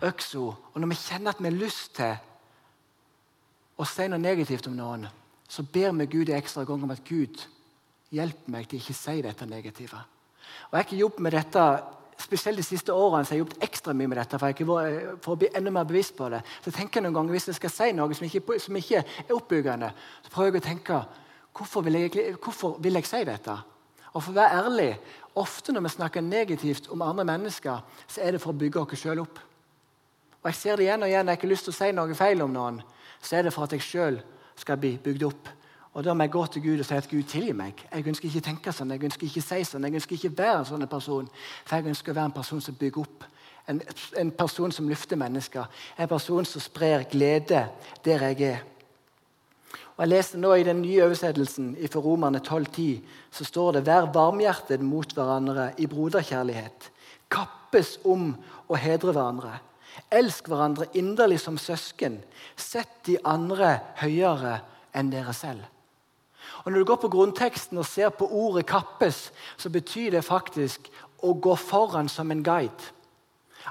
øksa, 0.04 0.40
og 0.40 0.80
når 0.80 0.92
vi 0.92 1.00
kjenner 1.00 1.32
at 1.32 1.42
vi 1.42 1.50
har 1.50 1.58
lyst 1.58 1.96
til 1.96 2.16
å 3.80 3.88
si 3.88 4.08
noe 4.08 4.22
negativt 4.22 4.68
om 4.70 4.76
noen, 4.78 5.08
så 5.48 5.64
ber 5.64 5.94
vi 6.00 6.10
Gud 6.12 6.30
en 6.30 6.40
ekstra 6.40 6.66
gang 6.68 6.84
om 6.84 6.92
at 6.94 7.04
Gud 7.08 7.42
hjelper 8.14 8.52
meg 8.52 8.68
til 8.70 8.82
ikke 8.82 8.96
å 8.96 9.00
si 9.00 9.22
dette 9.26 9.48
negative. 9.50 10.00
Og 10.70 10.74
Jeg 10.74 10.80
har 10.80 10.88
ikke 10.88 11.02
jobbet 11.02 11.24
med 11.26 11.36
dette 11.38 11.66
spesielt 12.22 12.60
de 12.60 12.66
siste 12.66 12.94
årene 12.94 13.26
så 13.26 13.36
jeg 13.36 13.44
jobbet 13.44 13.66
ekstra 13.66 13.94
mye 13.98 14.12
med 14.12 14.20
dette 14.22 14.40
for, 14.40 14.54
jeg, 14.54 15.18
for 15.24 15.34
å 15.34 15.40
bli 15.42 15.50
enda 15.56 15.74
mer 15.74 15.90
bevisst 15.90 16.16
på 16.18 16.30
det. 16.34 16.44
Så 16.64 16.72
tenker 16.72 17.00
jeg 17.00 17.08
noen 17.08 17.18
ganger, 17.18 17.36
Hvis 17.38 17.48
jeg 17.48 17.60
skal 17.60 17.74
si 17.74 17.92
noe 17.98 18.14
som 18.14 18.28
ikke, 18.28 18.60
som 18.60 18.80
ikke 18.80 19.04
er 19.04 19.36
oppbyggende, 19.36 19.92
så 20.24 20.34
prøver 20.34 20.60
jeg 20.60 20.64
å 20.64 20.68
tenke 20.70 21.04
hvorfor 21.54 21.86
vil 21.86 22.00
jeg, 22.02 22.36
hvorfor 22.42 22.78
vil 22.82 23.00
jeg 23.00 23.10
si 23.10 23.24
dette? 23.28 23.58
Og 24.14 24.22
for 24.22 24.30
å 24.30 24.38
være 24.38 24.64
ærlig, 24.66 24.92
Ofte 25.36 25.74
når 25.74 25.82
vi 25.82 25.90
snakker 25.90 26.22
negativt 26.22 26.88
om 26.94 27.02
andre 27.02 27.26
mennesker, 27.26 27.80
så 28.08 28.22
er 28.22 28.36
det 28.36 28.42
for 28.42 28.54
å 28.54 28.58
bygge 28.58 28.84
oss 28.84 29.02
sjøl 29.02 29.24
opp. 29.24 29.40
Og 30.44 30.50
Jeg 30.52 30.56
ser 30.60 30.78
det 30.78 30.86
igjen 30.86 31.02
og 31.02 31.10
igjen. 31.10 31.26
Jeg 31.26 31.32
har 31.32 31.40
ikke 31.40 31.50
lyst 31.50 31.66
til 31.66 31.74
å 31.74 31.78
si 31.78 31.92
noe 31.96 32.16
feil 32.16 32.44
om 32.44 32.54
noen. 32.54 32.82
Så 33.22 33.38
er 33.38 33.48
det 33.48 33.54
for 33.56 33.66
at 33.66 33.74
jeg 33.74 33.82
sjøl 33.82 34.20
skal 34.60 34.78
bli 34.78 34.98
bygd 35.02 35.24
opp. 35.26 35.50
Og 35.94 36.04
Da 36.04 36.14
må 36.14 36.24
jeg 36.24 36.32
gå 36.32 36.46
til 36.46 36.64
Gud 36.64 36.80
og 36.80 36.86
si 36.86 36.94
at 36.94 37.10
Gud 37.10 37.24
tilgi 37.30 37.52
meg. 37.54 37.86
Jeg 37.94 38.08
ønsker 38.08 38.28
ikke 38.28 38.42
tenke 38.42 38.72
sånn, 38.74 38.92
jeg 38.92 39.04
ønsker 39.04 39.28
ikke 39.28 39.42
si 39.46 39.64
sånn, 39.68 39.84
jeg 39.86 40.00
ønsker 40.00 40.16
ikke 40.18 40.38
være 40.38 40.60
en 40.60 40.66
sånn 40.66 40.88
person. 40.90 41.28
For 41.66 41.78
jeg 41.78 41.94
ønsker 41.94 42.12
å 42.12 42.18
være 42.18 42.32
en 42.32 42.38
person 42.40 42.62
som 42.62 42.78
bygger 42.80 43.02
opp. 43.04 43.26
En, 43.70 43.82
en 44.20 44.32
person 44.36 44.74
som 44.74 44.90
løfter 44.90 45.20
mennesker. 45.22 45.68
En 45.98 46.10
person 46.10 46.46
som 46.50 46.62
sprer 46.62 47.06
glede 47.12 47.68
der 48.06 48.26
jeg 48.32 48.42
er. 48.48 48.64
Og 49.94 50.02
jeg 50.02 50.10
leser 50.10 50.42
nå 50.42 50.56
I 50.58 50.66
den 50.66 50.82
nye 50.82 51.04
oversettelsen 51.06 51.76
fra 51.92 52.02
Romerne 52.02 52.42
12,10 52.42 53.04
så 53.34 53.46
står 53.46 53.78
det 53.78 53.86
Vær 53.86 54.10
varmhjertet 54.16 54.82
mot 54.82 55.14
hverandre 55.14 55.70
i 55.78 55.86
broderkjærlighet. 55.90 56.90
Kappes 57.30 58.00
om 58.04 58.32
å 58.66 58.80
hedre 58.82 59.14
hverandre. 59.14 59.60
Elsk 60.10 60.50
hverandre 60.50 60.90
inderlig 60.98 61.38
som 61.44 61.60
søsken. 61.62 62.18
Sett 62.58 63.04
de 63.06 63.20
andre 63.22 63.76
høyere 64.02 64.58
enn 64.98 65.14
dere 65.14 65.38
selv. 65.38 65.70
Og 66.64 66.72
Når 66.72 66.80
du 66.80 66.86
går 66.86 66.96
på 66.96 67.08
grunnteksten 67.08 67.78
og 67.78 67.86
ser 67.86 68.10
på 68.10 68.28
ordet 68.32 68.66
'kappes', 68.66 69.32
så 69.58 69.70
betyr 69.70 70.12
det 70.12 70.24
faktisk 70.24 70.92
å 71.24 71.34
gå 71.34 71.56
foran 71.56 72.10
som 72.10 72.32
en 72.32 72.44
guide. 72.44 72.94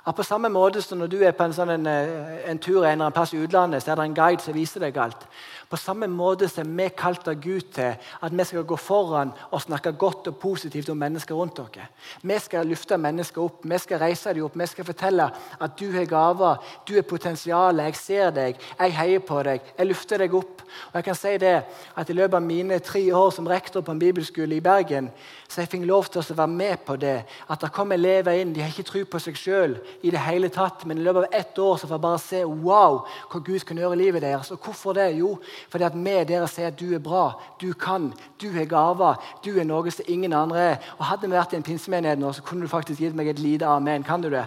At 0.06 0.16
på 0.16 0.24
samme 0.24 0.48
måte 0.48 0.80
som 0.82 0.98
når 0.98 1.10
du 1.12 1.18
er 1.22 1.34
på 1.36 1.44
en, 1.44 1.52
sånn 1.54 1.70
en, 1.74 1.86
eh, 1.86 2.50
en 2.50 2.58
tur 2.58 2.86
en, 2.88 3.04
en 3.04 3.12
plass 3.14 3.34
i 3.36 3.40
utlandet, 3.42 3.84
så 3.84 3.92
er 3.92 4.00
det 4.00 4.06
en 4.08 4.16
guide 4.16 4.40
som 4.42 4.56
viser 4.56 4.80
deg 4.80 4.96
alt. 4.98 5.26
På 5.68 5.78
samme 5.80 6.08
måte 6.08 6.48
som 6.48 6.68
vi 6.68 6.84
er 6.84 7.34
Gud 7.40 7.68
til 7.72 7.94
at 7.96 8.32
vi 8.32 8.44
skal 8.44 8.64
gå 8.64 8.76
foran 8.76 9.32
og 9.50 9.62
snakke 9.62 9.92
godt 9.92 10.28
og 10.28 10.36
positivt 10.36 10.88
om 10.92 10.96
mennesker 10.96 11.34
rundt 11.34 11.56
dere. 11.56 11.86
Vi 12.22 12.38
skal 12.38 12.66
løfte 12.66 12.98
mennesker 12.98 13.42
opp, 13.42 13.62
vi 13.64 13.78
skal 13.78 13.98
reise 13.98 14.34
dem 14.34 14.44
opp, 14.44 14.56
vi 14.58 14.66
skal 14.66 14.84
fortelle 14.84 15.30
at 15.60 15.78
du 15.78 15.92
har 15.92 16.04
gaver, 16.04 16.56
du 16.88 16.94
har 16.94 17.02
potensial, 17.08 17.78
jeg 17.78 17.96
ser 17.96 18.30
deg, 18.30 18.60
jeg 18.78 18.96
heier 18.96 19.20
på 19.20 19.42
deg, 19.42 19.60
jeg 19.78 19.86
løfter 19.86 20.18
deg 20.18 20.34
opp. 20.34 20.64
Og 20.90 20.98
jeg 21.00 21.04
kan 21.04 21.16
si 21.16 21.36
det 21.38 21.56
at 21.96 22.10
I 22.10 22.16
løpet 22.16 22.36
av 22.36 22.42
mine 22.42 22.78
tre 22.80 23.04
år 23.14 23.30
som 23.30 23.48
rektor 23.48 23.80
på 23.80 23.92
en 23.92 24.00
bibelskole 24.02 24.56
i 24.56 24.64
Bergen 24.64 25.12
så 25.52 25.60
jeg 25.60 25.68
fikk 25.68 25.82
lov 25.84 26.06
til 26.08 26.22
å 26.22 26.36
være 26.36 26.48
med 26.48 26.84
på 26.86 26.96
det. 26.96 27.18
At 27.52 27.60
det 27.60 27.72
kom 27.76 27.92
elever 27.92 28.38
inn, 28.40 28.54
de 28.54 28.62
har 28.64 28.72
ikke 28.72 28.88
tro 28.88 29.02
på 29.04 29.20
seg 29.20 29.36
sjøl 29.36 29.74
i 30.02 30.10
det 30.10 30.20
hele 30.24 30.50
tatt, 30.52 30.84
men 30.86 30.98
i 30.98 31.04
løpet 31.04 31.26
av 31.26 31.38
ett 31.40 31.58
år 31.58 31.78
så 31.78 31.88
får 31.88 31.96
jeg 31.96 32.04
bare 32.04 32.20
se 32.22 32.42
wow, 32.44 32.98
hva 33.32 33.40
Gud 33.44 33.64
kan 33.68 33.80
gjøre 33.80 33.96
i 33.96 34.00
livet 34.02 34.24
deres. 34.24 34.50
Og 34.54 34.60
hvorfor 34.66 34.96
det? 34.96 35.08
Jo, 35.18 35.34
fordi 35.72 35.86
at 35.88 35.96
vi 35.96 36.16
dere 36.28 36.48
sier 36.50 36.72
at 36.72 36.78
du 36.80 36.94
er 36.96 37.02
bra, 37.02 37.24
du 37.60 37.72
kan, 37.78 38.10
du 38.42 38.48
har 38.56 38.68
gaver, 38.70 39.32
du 39.44 39.50
er 39.56 39.68
noe 39.68 39.94
som 39.94 40.08
ingen 40.08 40.36
andre 40.36 40.66
er. 40.72 40.92
Og 40.98 41.06
Hadde 41.12 41.28
vi 41.28 41.36
vært 41.36 41.56
i 41.56 41.60
en 41.60 41.66
pinsemenighet 41.66 42.20
nå, 42.20 42.32
så 42.32 42.44
kunne 42.46 42.66
du 42.66 42.72
faktisk 42.72 43.02
gitt 43.02 43.16
meg 43.18 43.32
et 43.32 43.42
lite 43.42 43.68
amen. 43.68 44.04
Kan 44.06 44.24
du 44.24 44.30
det? 44.32 44.46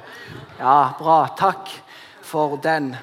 Ja, 0.60 0.96
bra. 1.00 1.26
Takk 1.38 1.72
for 2.26 2.58
den. 2.62 2.96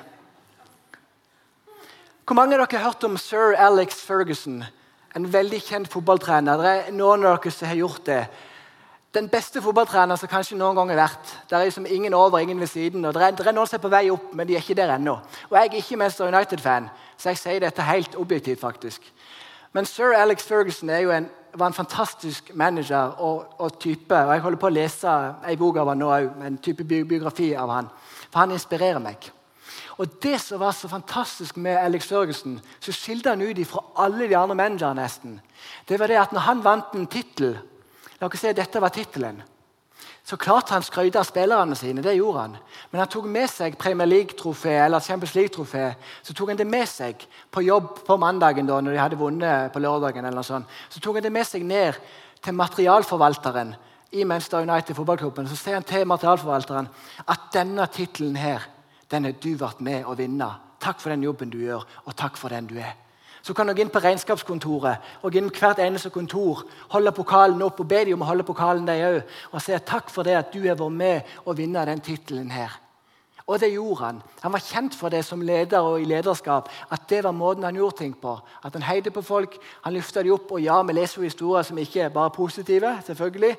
Hvor 2.27 2.39
mange 2.39 2.57
av 2.57 2.65
dere 2.65 2.79
har 2.79 2.91
hørt 2.93 3.05
om 3.05 3.19
sir 3.21 3.57
Alex 3.59 4.01
Ferguson? 4.07 4.63
En 5.13 5.27
veldig 5.29 5.61
kjent 5.61 5.91
fotballtrener. 5.93 6.63
Det 6.63 6.73
er 6.73 6.97
noen 6.97 7.27
av 7.27 7.37
dere 7.43 7.53
som 7.53 7.69
har 7.69 7.81
gjort 7.83 8.07
det 8.09 8.23
den 9.15 9.29
beste 9.29 9.61
fotballtrener 9.61 10.17
som 10.17 10.31
kanskje 10.31 10.57
noen 10.57 10.77
gang 10.77 10.91
har 10.95 11.03
vært. 11.03 11.33
Det 11.49 11.57
er 11.57 11.67
liksom 11.67 11.87
ingen 11.87 12.15
over, 12.17 12.39
ingen 12.39 12.61
ved 12.61 12.67
siden. 12.67 13.05
og 13.05 13.15
det 13.15 13.23
er, 13.23 13.35
er, 13.45 13.53
noen 13.53 13.69
som 13.69 13.77
er 13.77 13.83
på 13.83 13.93
vei 13.93 14.07
opp, 14.11 14.33
men 14.33 14.49
de 14.49 14.57
er 14.57 14.65
ikke 14.65 14.79
der 14.79 14.95
ennå. 14.95 15.19
Og 15.51 15.57
Jeg 15.57 15.67
er 15.67 15.77
ikke 15.83 15.97
Manchester 15.97 16.29
United-fan, 16.33 16.89
så 17.17 17.29
jeg 17.29 17.39
sier 17.39 17.61
dette 17.61 17.83
helt 17.83 18.17
objektivt. 18.17 18.61
faktisk. 18.61 19.13
Men 19.73 19.85
sir 19.87 20.15
Alex 20.17 20.45
Ferguson 20.45 20.91
en, 20.91 21.29
var 21.55 21.67
en 21.67 21.73
fantastisk 21.73 22.55
manager 22.55 23.21
og, 23.21 23.55
og, 23.59 23.79
type. 23.79 24.15
og 24.15 24.33
Jeg 24.33 24.41
holder 24.41 24.59
på 24.59 24.67
å 24.67 24.77
lese 24.77 25.09
en 25.09 25.59
bok 25.59 25.77
av 25.77 25.89
han 25.89 25.99
nå 25.99 26.11
en 26.47 26.59
type 26.59 26.85
biografi 26.85 27.55
av 27.55 27.71
han. 27.71 27.89
For 28.31 28.39
han 28.39 28.51
inspirerer 28.51 28.99
meg. 28.99 29.31
Og 29.99 30.09
Det 30.23 30.41
som 30.41 30.61
var 30.61 30.73
så 30.73 30.89
fantastisk 30.89 31.57
med 31.57 31.77
Alex 31.77 32.09
Ferguson, 32.09 32.61
så 32.81 32.93
skilte 32.93 33.29
han 33.29 33.43
ut 33.43 33.67
fra 33.67 33.85
alle 33.97 34.29
de 34.29 34.37
andre 34.37 34.57
managerne 34.57 35.03
nesten, 35.03 35.41
det 35.89 36.01
var 36.01 36.09
det 36.09 36.17
at 36.19 36.33
når 36.33 36.41
han 36.41 36.65
vant 36.65 36.95
en 36.95 37.07
tittel 37.07 37.59
dere 38.23 38.41
se, 38.41 38.53
dette 38.55 38.81
var 38.83 38.95
tittelen. 38.95 39.43
Så 40.23 40.37
klarte 40.39 40.77
han 40.77 40.85
skryte 40.87 41.19
av 41.19 41.27
spillerne 41.27 41.75
sine. 41.75 42.03
det 42.03 42.15
gjorde 42.15 42.41
han. 42.41 42.57
Men 42.91 43.01
han 43.01 43.09
tok 43.11 43.25
med 43.27 43.51
seg 43.51 43.79
Premier 43.79 44.07
League-trofé 44.07 44.77
eller 44.85 45.01
Champions 45.01 45.35
League-trofé 45.35 45.95
så 46.23 46.35
tok 46.35 46.53
han 46.53 46.61
det 46.61 46.67
med 46.67 46.87
seg 46.89 47.27
på 47.51 47.63
jobb 47.67 48.05
på 48.07 48.17
mandagen 48.17 48.67
da, 48.67 48.81
når 48.81 48.93
de 48.93 49.01
hadde 49.03 49.19
vunnet 49.19 49.73
på 49.73 49.83
lørdagen. 49.83 50.25
eller 50.25 50.39
noe 50.39 50.47
sånt. 50.47 50.67
Så 50.89 51.01
tok 51.01 51.19
han 51.19 51.27
det 51.27 51.33
med 51.33 51.47
seg 51.47 51.65
ned 51.67 51.99
til 52.43 52.55
materialforvalteren 52.55 53.75
i 54.13 54.25
Manchester 54.25 54.63
United 54.63 54.95
fotballklubben. 54.95 55.49
Så 55.49 55.57
sier 55.57 55.75
han 55.75 55.87
til 55.87 56.07
materialforvalteren 56.07 56.89
at 57.27 57.49
denne 57.53 57.87
tittelen 57.91 58.37
her, 58.37 58.63
den 59.11 59.25
har 59.25 59.35
du 59.43 59.55
vært 59.59 59.81
med 59.81 60.07
å 60.07 60.15
vinne. 60.15 60.49
Takk 60.83 61.01
for 61.01 61.11
den 61.11 61.23
jobben 61.23 61.51
du 61.51 61.59
gjør, 61.59 61.83
og 62.07 62.17
takk 62.17 62.39
for 62.39 62.49
den 62.55 62.67
du 62.71 62.79
er. 62.79 62.95
Så 63.43 63.55
kan 63.55 63.67
dere 63.67 63.83
inn 63.83 63.91
på 63.91 64.01
regnskapskontoret 64.03 65.23
og 65.27 65.35
inn 65.35 65.51
hvert 65.51 65.81
eneste 65.83 66.13
kontor, 66.15 66.63
holde 66.95 67.13
pokalen 67.17 67.63
opp 67.67 67.81
og 67.83 67.89
be 67.91 68.05
dem 68.07 68.15
om 68.15 68.23
å 68.23 68.31
holde 68.31 68.47
pokalen 68.47 68.87
de 68.87 68.95
òg, 69.03 69.19
og 69.51 69.63
si 69.63 69.75
takk 69.83 70.13
for 70.15 70.27
det 70.27 70.39
at 70.39 70.55
du 70.55 70.61
har 70.63 70.79
vært 70.79 70.99
med 70.99 71.37
å 71.45 71.57
vinne 71.59 71.83
den 71.89 72.03
tittelen 72.05 72.53
her. 72.55 72.79
Og 73.47 73.59
det 73.61 73.73
gjorde 73.73 74.05
han. 74.05 74.21
Han 74.41 74.53
var 74.55 74.63
kjent 74.63 74.95
for 74.95 75.11
det 75.11 75.25
som 75.27 75.43
leder 75.43 75.83
og 75.83 76.01
i 76.01 76.07
lederskap. 76.07 76.69
At 76.95 77.09
det 77.11 77.25
var 77.25 77.35
måten 77.35 77.67
han 77.67 77.77
gjorde 77.77 77.99
ting 77.99 78.15
på. 78.15 78.37
At 78.63 78.73
Han 78.73 78.83
heide 78.83 79.11
på 79.11 79.23
folk, 79.23 79.59
han 79.83 79.93
løfta 79.93 80.23
dem 80.23 80.33
opp. 80.33 80.53
Og 80.53 80.63
ja, 80.63 80.83
vi 80.83 80.93
leser 80.93 81.21
jo 81.21 81.27
historier 81.27 81.63
som 81.63 81.79
ikke 81.79 82.01
er 82.01 82.09
bare 82.09 82.31
positive, 82.31 83.03
selvfølgelig. 83.07 83.57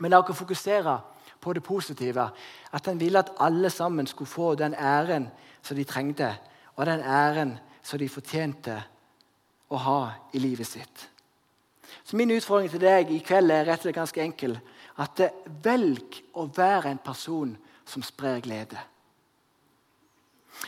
Men 0.00 0.10
la 0.10 0.20
oss 0.20 0.36
fokusere 0.36 0.98
på 1.40 1.52
det 1.52 1.62
positive. 1.62 2.28
At 2.72 2.86
han 2.86 3.00
ville 3.00 3.18
at 3.18 3.32
alle 3.40 3.70
sammen 3.70 4.06
skulle 4.06 4.28
få 4.28 4.54
den 4.54 4.74
æren 4.74 5.30
som 5.62 5.76
de 5.76 5.84
trengte, 5.84 6.36
og 6.76 6.86
den 6.86 7.00
æren 7.00 7.58
som 7.82 7.98
de 7.98 8.08
fortjente 8.08 8.82
å 9.68 9.80
ha 9.84 10.02
i 10.32 10.40
livet 10.42 10.66
sitt. 10.66 11.08
Så 12.04 12.16
Min 12.16 12.30
utfordring 12.32 12.70
til 12.72 12.80
deg 12.80 13.10
i 13.12 13.22
kveld 13.24 13.52
er 13.52 13.66
rett 13.68 13.82
og 13.82 13.88
slett 13.88 14.00
ganske 14.00 14.22
enkel. 14.22 14.58
At 14.98 15.20
velg 15.62 16.22
å 16.34 16.46
være 16.56 16.90
en 16.90 17.02
person 17.04 17.52
som 17.88 18.02
sprer 18.02 18.40
glede. 18.44 18.78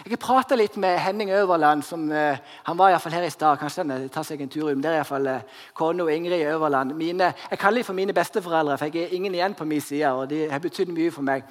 Jeg 0.05 0.13
har 0.13 0.21
prata 0.23 0.55
litt 0.55 0.77
med 0.79 0.99
Henning 1.03 1.33
Øverland. 1.35 1.83
som 1.83 2.11
uh, 2.13 2.37
Han 2.63 2.79
var 2.79 2.91
i 2.91 2.99
fall 2.99 3.13
her 3.13 3.23
i 3.23 3.31
stad. 3.31 3.59
Kanskje 3.59 3.83
han 3.83 4.09
tar 4.09 4.23
seg 4.23 4.41
en 4.41 4.49
tur 4.49 4.75
Det 4.75 4.87
er 4.87 5.01
iallfall 5.01 5.27
uh, 5.27 5.41
kona 5.75 6.07
Ingrid 6.13 6.47
Øverland. 6.47 6.95
Mine, 6.95 7.33
jeg 7.51 7.59
kaller 7.59 7.79
dem 7.79 7.85
for 7.85 7.93
mine 7.93 8.13
besteforeldre, 8.13 8.79
for 8.79 8.87
jeg 8.87 9.03
er 9.03 9.15
ingen 9.17 9.35
igjen 9.35 9.55
på 9.55 9.65
min 9.65 9.81
side. 9.81 10.13
og 10.13 10.31
De 10.31 10.49
har 10.51 10.59
betydd 10.59 10.89
mye 10.89 11.11
for 11.11 11.23
meg. 11.23 11.43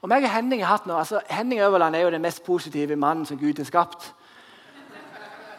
Og 0.00 0.08
meg 0.08 0.24
og 0.24 0.30
Henning 0.30 0.64
har 0.64 0.76
hatt 0.76 0.86
noe, 0.86 0.98
altså 0.98 1.20
Henning 1.28 1.60
Øverland 1.60 1.96
er 1.96 2.00
jo 2.00 2.10
den 2.10 2.22
mest 2.22 2.44
positive 2.44 2.96
mannen 2.96 3.26
som 3.26 3.38
Gud 3.38 3.58
har 3.58 3.64
skapt. 3.64 4.14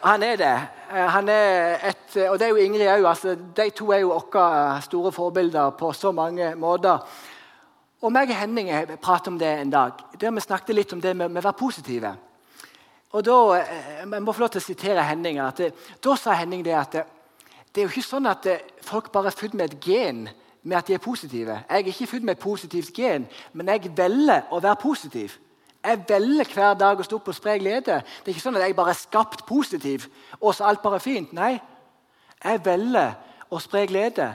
Han 0.02 0.22
er 0.22 0.36
det. 0.36 0.58
Eh, 0.90 1.06
han 1.10 1.28
er 1.28 1.78
et, 1.88 2.16
og 2.28 2.38
det 2.38 2.46
er 2.46 2.52
jo 2.52 2.62
Ingrid 2.62 2.86
òg. 2.86 3.08
Altså, 3.08 3.34
de 3.34 3.70
to 3.74 3.90
er 3.90 4.04
jo 4.04 4.12
våre 4.14 4.82
store 4.82 5.12
forbilder 5.12 5.74
på 5.78 5.92
så 5.92 6.12
mange 6.12 6.54
måter. 6.54 7.02
Og 8.02 8.12
meg 8.12 8.30
og 8.30 8.38
Henning 8.38 8.70
pratet 9.02 9.32
om 9.32 9.38
det 9.38 9.48
en 9.48 9.70
dag. 9.70 9.92
der 10.20 10.30
Vi 10.30 10.40
snakket 10.40 10.74
litt 10.74 10.92
om 10.92 11.00
det 11.00 11.16
med, 11.16 11.28
med 11.28 11.42
å 11.42 11.48
være 11.48 11.58
positive. 11.58 12.16
Og 13.12 13.24
da, 13.24 13.56
eh, 13.56 14.00
Jeg 14.00 14.22
må 14.22 14.32
få 14.32 14.40
lov 14.40 14.48
til 14.48 14.60
å 14.60 14.64
sitere 14.64 15.02
Henning. 15.02 15.38
at 15.38 15.60
Da 16.02 16.16
sa 16.16 16.32
Henning 16.32 16.64
det 16.64 16.74
at 16.74 16.92
det 16.92 17.82
er 17.82 17.88
jo 17.88 17.92
ikke 17.92 18.08
sånn 18.08 18.26
at 18.30 18.46
eh, 18.46 18.58
folk 18.80 19.12
bare 19.12 19.26
er 19.26 19.36
født 19.36 19.54
med 19.54 19.72
et 19.72 19.80
gen 19.80 20.28
med 20.62 20.76
at 20.76 20.86
de 20.86 20.94
er 20.94 20.98
positive. 20.98 21.64
Jeg 21.68 21.82
er 21.82 21.86
ikke 21.86 22.06
født 22.06 22.22
med 22.22 22.36
et 22.36 22.42
positivt 22.42 22.92
gen, 22.94 23.26
men 23.52 23.68
jeg 23.68 23.96
velger 23.96 24.42
å 24.50 24.60
være 24.60 24.76
positiv. 24.76 25.38
Jeg 25.86 26.02
velger 26.08 26.48
hver 26.54 26.74
dag 26.74 26.98
å 26.98 27.04
stå 27.06 27.20
opp 27.20 27.28
og 27.30 27.36
spre 27.36 27.58
glede. 27.62 28.00
Det 28.02 28.30
er 28.30 28.34
ikke 28.34 28.42
sånn 28.42 28.58
at 28.58 28.64
jeg 28.66 28.74
bare 28.74 28.90
er 28.90 28.98
skapt 28.98 29.44
positiv, 29.46 30.08
og 30.40 30.54
så 30.54 30.66
alt 30.66 30.82
bare 30.82 30.98
er 30.98 31.04
fint. 31.04 31.30
Nei, 31.36 31.52
jeg 32.42 32.64
velger 32.64 33.14
å 33.54 33.60
spre 33.62 33.84
glede. 33.86 34.32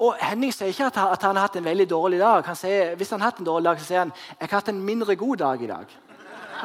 Og 0.00 0.16
Henning 0.20 0.52
sier 0.52 0.72
ikke 0.72 0.88
at 0.90 0.98
han, 1.00 1.12
at 1.12 1.22
han 1.24 1.36
har 1.36 1.48
hatt 1.48 1.56
en 1.60 1.64
veldig 1.64 1.86
dårlig 1.88 2.18
dag. 2.20 2.44
Han 2.48 2.56
sier, 2.56 2.94
hvis 2.96 3.12
han 3.12 3.20
har 3.20 3.32
hatt 3.32 3.40
en 3.40 3.48
dårlig 3.48 3.68
dag, 3.68 3.78
så 3.80 3.88
sier 3.88 4.02
han 4.04 4.12
jeg 4.16 4.48
har 4.48 4.58
hatt 4.58 4.72
en 4.72 4.82
mindre 4.84 5.16
god 5.16 5.36
dag 5.44 5.62
i 5.62 5.70
dag. 5.70 5.94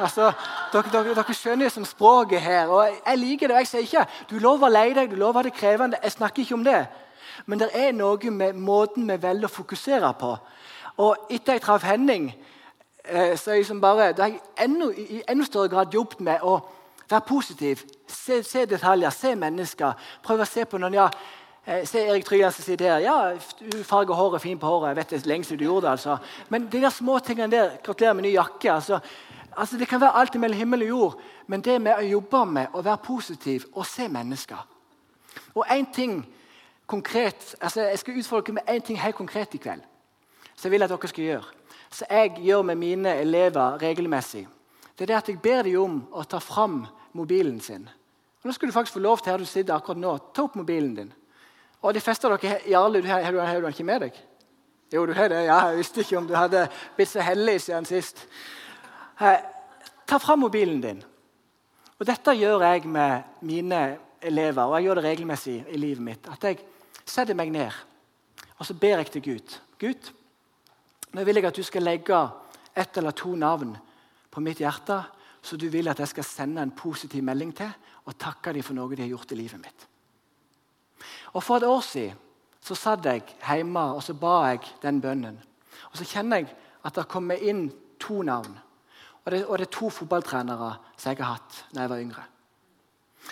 Altså, 0.00 0.30
dere, 0.72 0.88
dere, 0.92 1.14
dere 1.16 1.36
skjønner 1.36 1.68
jo 1.68 1.72
som 1.74 1.86
språket 1.88 2.40
her. 2.40 2.68
og 2.72 2.88
Jeg 2.88 3.18
liker 3.18 3.48
det. 3.48 3.56
og 3.56 3.60
Jeg 3.60 3.70
sier 3.70 3.86
ikke 3.88 4.06
du 4.30 4.38
lover 4.38 4.68
å 4.68 4.72
leie 4.72 4.94
deg, 4.96 5.10
du 5.10 5.20
lover 5.20 5.48
det 5.48 5.54
krevende. 5.56 6.00
Jeg 6.02 6.16
snakker 6.16 6.42
ikke 6.42 6.54
om 6.54 6.64
det. 6.64 6.86
Men 7.46 7.60
det 7.60 7.70
er 7.76 7.92
noe 7.96 8.30
med 8.30 8.56
måten 8.56 9.08
vi 9.08 9.16
velger 9.20 9.48
å 9.48 9.52
fokusere 9.52 10.12
på. 10.20 10.32
Og 11.00 11.32
etter 11.32 11.56
jeg 11.56 11.64
traff 11.64 11.84
Henning, 11.88 12.30
så 13.36 13.50
er 13.50 13.54
jeg 13.54 13.80
bare, 13.80 14.12
da 14.12 14.22
har 14.22 14.30
jeg 14.30 14.40
enda, 14.64 14.90
i 14.96 15.22
enda 15.28 15.44
større 15.44 15.68
grad 15.68 15.94
jobbet 15.94 16.20
med 16.20 16.42
å 16.42 16.60
være 17.10 17.26
positiv. 17.26 17.82
Se, 18.06 18.42
se 18.42 18.64
detaljer, 18.66 19.10
se 19.10 19.34
mennesker. 19.34 19.92
Prøve 20.22 20.46
å 20.46 20.48
se 20.48 20.64
på 20.68 20.78
noen 20.80 20.96
ja, 20.96 21.08
eh, 21.66 21.82
Se 21.88 22.04
Erik 22.06 22.24
Trygland 22.24 22.54
som 22.54 22.64
sitter 22.64 22.92
her. 22.92 23.04
Ja, 23.04 23.16
du 23.60 23.82
farger 23.84 24.14
håret 24.14 24.42
fint 24.42 24.60
på 24.60 24.70
håret. 24.70 24.92
Jeg 24.92 24.96
vet 24.96 25.10
det 25.10 25.26
lenge 25.26 25.56
du 25.56 25.64
gjorde 25.64 25.86
det. 25.86 25.90
altså. 25.90 26.18
Men 26.48 26.68
de 26.70 26.80
der 26.80 26.90
små 26.90 27.18
tingene 27.18 27.50
der 27.50 27.76
Gratulerer 27.82 28.14
med 28.14 28.22
ny 28.22 28.34
jakke. 28.34 28.72
altså. 28.72 29.00
Altså, 29.56 29.76
Det 29.76 29.88
kan 29.88 30.00
være 30.00 30.16
alt 30.16 30.34
mellom 30.34 30.58
himmel 30.58 30.82
og 30.82 30.88
jord, 30.88 31.20
men 31.46 31.60
det 31.60 31.80
med 31.80 31.94
å 31.98 32.06
jobbe 32.06 32.46
med 32.46 32.66
å 32.72 32.82
være 32.82 32.96
positiv 33.04 33.64
og 33.74 33.86
se 33.86 34.08
mennesker 34.08 34.66
Og 35.54 35.64
en 35.70 35.86
ting 35.86 36.26
konkret, 36.86 37.56
altså 37.60 37.80
Jeg 37.80 37.98
skal 37.98 38.18
utfordre 38.18 38.52
med 38.52 38.62
én 38.68 38.80
ting 38.80 39.00
helt 39.00 39.16
konkret 39.16 39.54
i 39.54 39.58
kveld. 39.58 39.82
som 40.56 40.70
jeg 40.70 40.70
vil 40.70 40.82
at 40.82 40.90
dere 40.90 41.08
skal 41.08 41.24
gjøre. 41.24 41.44
Så 41.92 42.06
jeg 42.08 42.38
gjør 42.40 42.62
med 42.64 42.80
mine 42.80 43.14
elever 43.20 43.78
regelmessig. 43.82 44.46
Det 44.96 45.04
er 45.04 45.12
det 45.12 45.18
at 45.18 45.28
jeg 45.28 45.40
ber 45.42 45.66
dem 45.66 45.80
om 45.80 45.98
å 46.16 46.24
ta 46.24 46.40
fram 46.40 46.82
mobilen 47.16 47.60
sin. 47.60 47.84
Og 48.42 48.48
Nå 48.48 48.54
skal 48.56 48.68
du 48.68 48.74
faktisk 48.74 48.96
få 48.96 49.04
lov 49.04 49.20
til 49.20 49.32
her 49.32 49.42
du 49.42 49.48
sitter 49.48 49.76
akkurat 49.76 50.00
nå, 50.00 50.16
ta 50.32 50.46
opp 50.46 50.56
mobilen 50.58 50.94
din. 50.96 51.12
Og 51.82 51.94
de 51.94 52.00
fleste 52.00 52.28
av 52.28 52.38
dere, 52.40 52.60
Jarle, 52.70 53.02
du 53.02 53.08
har, 53.10 53.22
har 53.22 53.60
du 53.60 53.66
den 53.66 53.74
ikke 53.74 53.86
med 53.86 54.06
deg? 54.06 54.18
Jo, 54.92 55.04
du 55.06 55.12
har 55.16 55.28
det. 55.32 55.44
Ja, 55.46 55.60
Jeg 55.70 55.82
visste 55.82 56.02
ikke 56.04 56.18
om 56.18 56.26
du 56.28 56.34
hadde 56.36 56.66
blitt 56.96 57.10
så 57.10 57.24
heldig 57.24 57.56
siden 57.64 57.88
sist. 57.88 58.24
Eh, 59.20 59.40
ta 60.06 60.18
fram 60.20 60.44
mobilen 60.44 60.80
din. 60.82 61.00
Og 61.98 62.06
Dette 62.06 62.34
gjør 62.36 62.64
jeg 62.66 62.88
med 62.90 63.38
mine 63.46 63.80
elever, 64.22 64.64
og 64.64 64.76
jeg 64.76 64.88
gjør 64.88 65.00
det 65.00 65.08
regelmessig 65.10 65.56
i 65.68 65.80
livet 65.80 66.04
mitt. 66.04 66.28
At 66.28 66.44
jeg 66.44 66.60
setter 67.06 67.36
meg 67.38 67.52
ned 67.52 67.72
og 68.62 68.66
så 68.66 68.74
ber 68.78 69.00
jeg 69.00 69.10
til 69.10 69.22
Gud. 69.22 69.54
Gud, 69.80 70.12
nå 71.12 71.24
vil 71.24 71.38
jeg 71.38 71.48
at 71.48 71.56
du 71.56 71.64
skal 71.66 71.84
legge 71.84 72.18
ett 72.74 72.96
eller 72.96 73.12
to 73.16 73.34
navn 73.36 73.74
på 74.32 74.40
mitt 74.40 74.62
hjerte, 74.62 75.02
så 75.42 75.56
du 75.56 75.68
vil 75.68 75.90
at 75.90 75.98
jeg 76.00 76.08
skal 76.08 76.24
sende 76.24 76.62
en 76.62 76.74
positiv 76.76 77.24
melding 77.24 77.52
til 77.56 77.70
og 78.06 78.18
takke 78.18 78.54
dem 78.54 78.64
for 78.64 78.76
noe 78.76 78.94
de 78.94 79.04
har 79.04 79.12
gjort 79.12 79.34
i 79.34 79.38
livet 79.38 79.60
mitt. 79.60 79.86
Og 81.34 81.42
For 81.42 81.58
et 81.58 81.66
år 81.68 81.80
siden 81.84 82.18
så 82.62 82.76
satt 82.78 83.06
jeg 83.06 83.24
hjemme 83.42 83.82
og 83.96 84.02
så 84.02 84.14
ba 84.14 84.52
jeg 84.52 84.62
den 84.82 85.00
bønnen. 85.02 85.38
Og 85.90 85.98
Så 85.98 86.04
kjenner 86.04 86.42
jeg 86.42 86.54
at 86.84 86.94
det 86.94 87.08
kommer 87.08 87.34
inn 87.34 87.70
to 88.00 88.22
navn. 88.22 88.54
Og 89.24 89.30
det, 89.30 89.46
og 89.46 89.58
det, 89.58 89.66
er 89.66 89.78
to 89.78 89.90
fotballtrenere 89.90 90.74
som 90.96 91.10
jeg 91.10 91.22
har 91.22 91.36
hatt 91.36 91.64
da 91.74 91.84
jeg 91.84 91.90
var 91.90 92.02
yngre. 92.02 92.24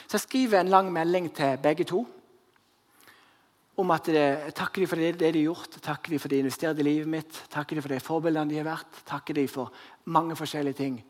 Så 0.07 0.19
jeg 0.19 0.27
skriver 0.27 0.61
en 0.61 0.71
lang 0.71 0.93
melding 0.93 1.31
til 1.35 1.59
begge 1.62 1.85
to 1.85 2.05
om 3.81 3.93
at 3.95 4.09
det, 4.12 4.55
takker 4.57 4.83
de 4.83 4.88
for 4.90 5.01
det, 5.01 5.14
det 5.19 5.33
de 5.35 5.43
har 5.43 5.51
gjort, 5.51 5.79
takker 5.83 6.14
de 6.14 6.19
for 6.21 6.31
det 6.31 6.38
de 6.38 6.45
investerte 6.45 6.83
i 6.83 6.87
livet 6.87 7.11
mitt, 7.11 7.40
takker 7.53 7.77
de 7.77 7.85
for 7.85 7.93
de 7.93 8.01
forbildene 8.05 8.53
de 8.53 8.61
har 8.61 8.69
vært, 8.69 9.01
takker 9.09 9.37
de 9.37 9.47
for 9.51 9.73
mange 10.05 10.37
forskjellige 10.38 10.79
ting. 10.79 11.01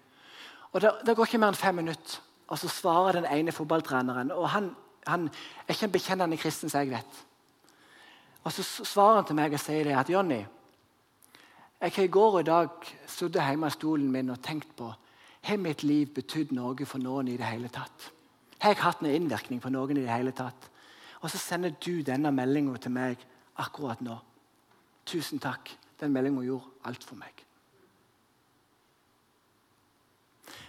Og 0.73 0.81
Det, 0.81 1.17
går 1.17 1.27
ikke 1.27 1.41
mer 1.43 1.53
enn 1.53 1.59
fem 1.59 1.75
minutter, 1.83 2.21
og 2.49 2.59
så 2.59 2.71
svarer 2.71 3.19
den 3.19 3.27
ene 3.31 3.53
fotballtreneren. 3.53 4.31
og 4.31 4.49
Han, 4.51 4.71
han 5.07 5.29
er 5.67 5.75
ikke 5.75 5.89
en 5.89 5.93
bekjennende 5.99 6.39
kristen, 6.39 6.71
som 6.71 6.81
jeg 6.81 6.91
vet. 6.91 7.21
Og 8.45 8.53
Så 8.53 8.63
svarer 8.85 9.21
han 9.21 9.25
til 9.29 9.37
meg 9.37 9.53
og 9.53 9.61
sier 9.61 9.85
det 9.85 9.99
at 9.99 10.11
Jonny, 10.11 10.45
jeg 11.81 11.93
har 11.97 12.03
i 12.05 12.13
går 12.13 12.35
og 12.35 12.41
i 12.41 12.49
dag 12.49 12.69
sittet 13.07 13.43
hjemme 13.43 13.67
i 13.67 13.71
stolen 13.71 14.11
min 14.13 14.31
og 14.31 14.43
tenkt 14.43 14.77
på 14.77 14.93
har 15.43 15.61
mitt 15.61 15.83
liv 15.83 16.11
betydd 16.15 16.53
noe 16.53 16.87
for 16.87 17.03
noen 17.03 17.31
i 17.33 17.37
det 17.41 17.49
hele 17.49 17.71
tatt. 17.73 18.11
Har 18.61 18.75
jeg 18.75 18.83
hatt 18.83 19.03
noen 19.03 19.17
innvirkning 19.17 19.61
på 19.63 19.73
noen 19.73 19.97
i 19.97 20.05
det 20.05 20.13
hele 20.13 20.35
tatt? 20.37 20.70
Og 21.21 21.31
så 21.31 21.39
sender 21.39 21.77
du 21.77 22.01
denne 22.07 22.33
meldinga 22.33 22.79
til 22.81 22.95
meg 22.95 23.21
akkurat 23.61 24.01
nå. 24.01 24.17
Tusen 25.07 25.39
takk. 25.43 25.71
Den 26.01 26.13
meldinga 26.13 26.43
gjorde 26.47 26.89
alt 26.89 27.05
for 27.05 27.21
meg. 27.21 27.45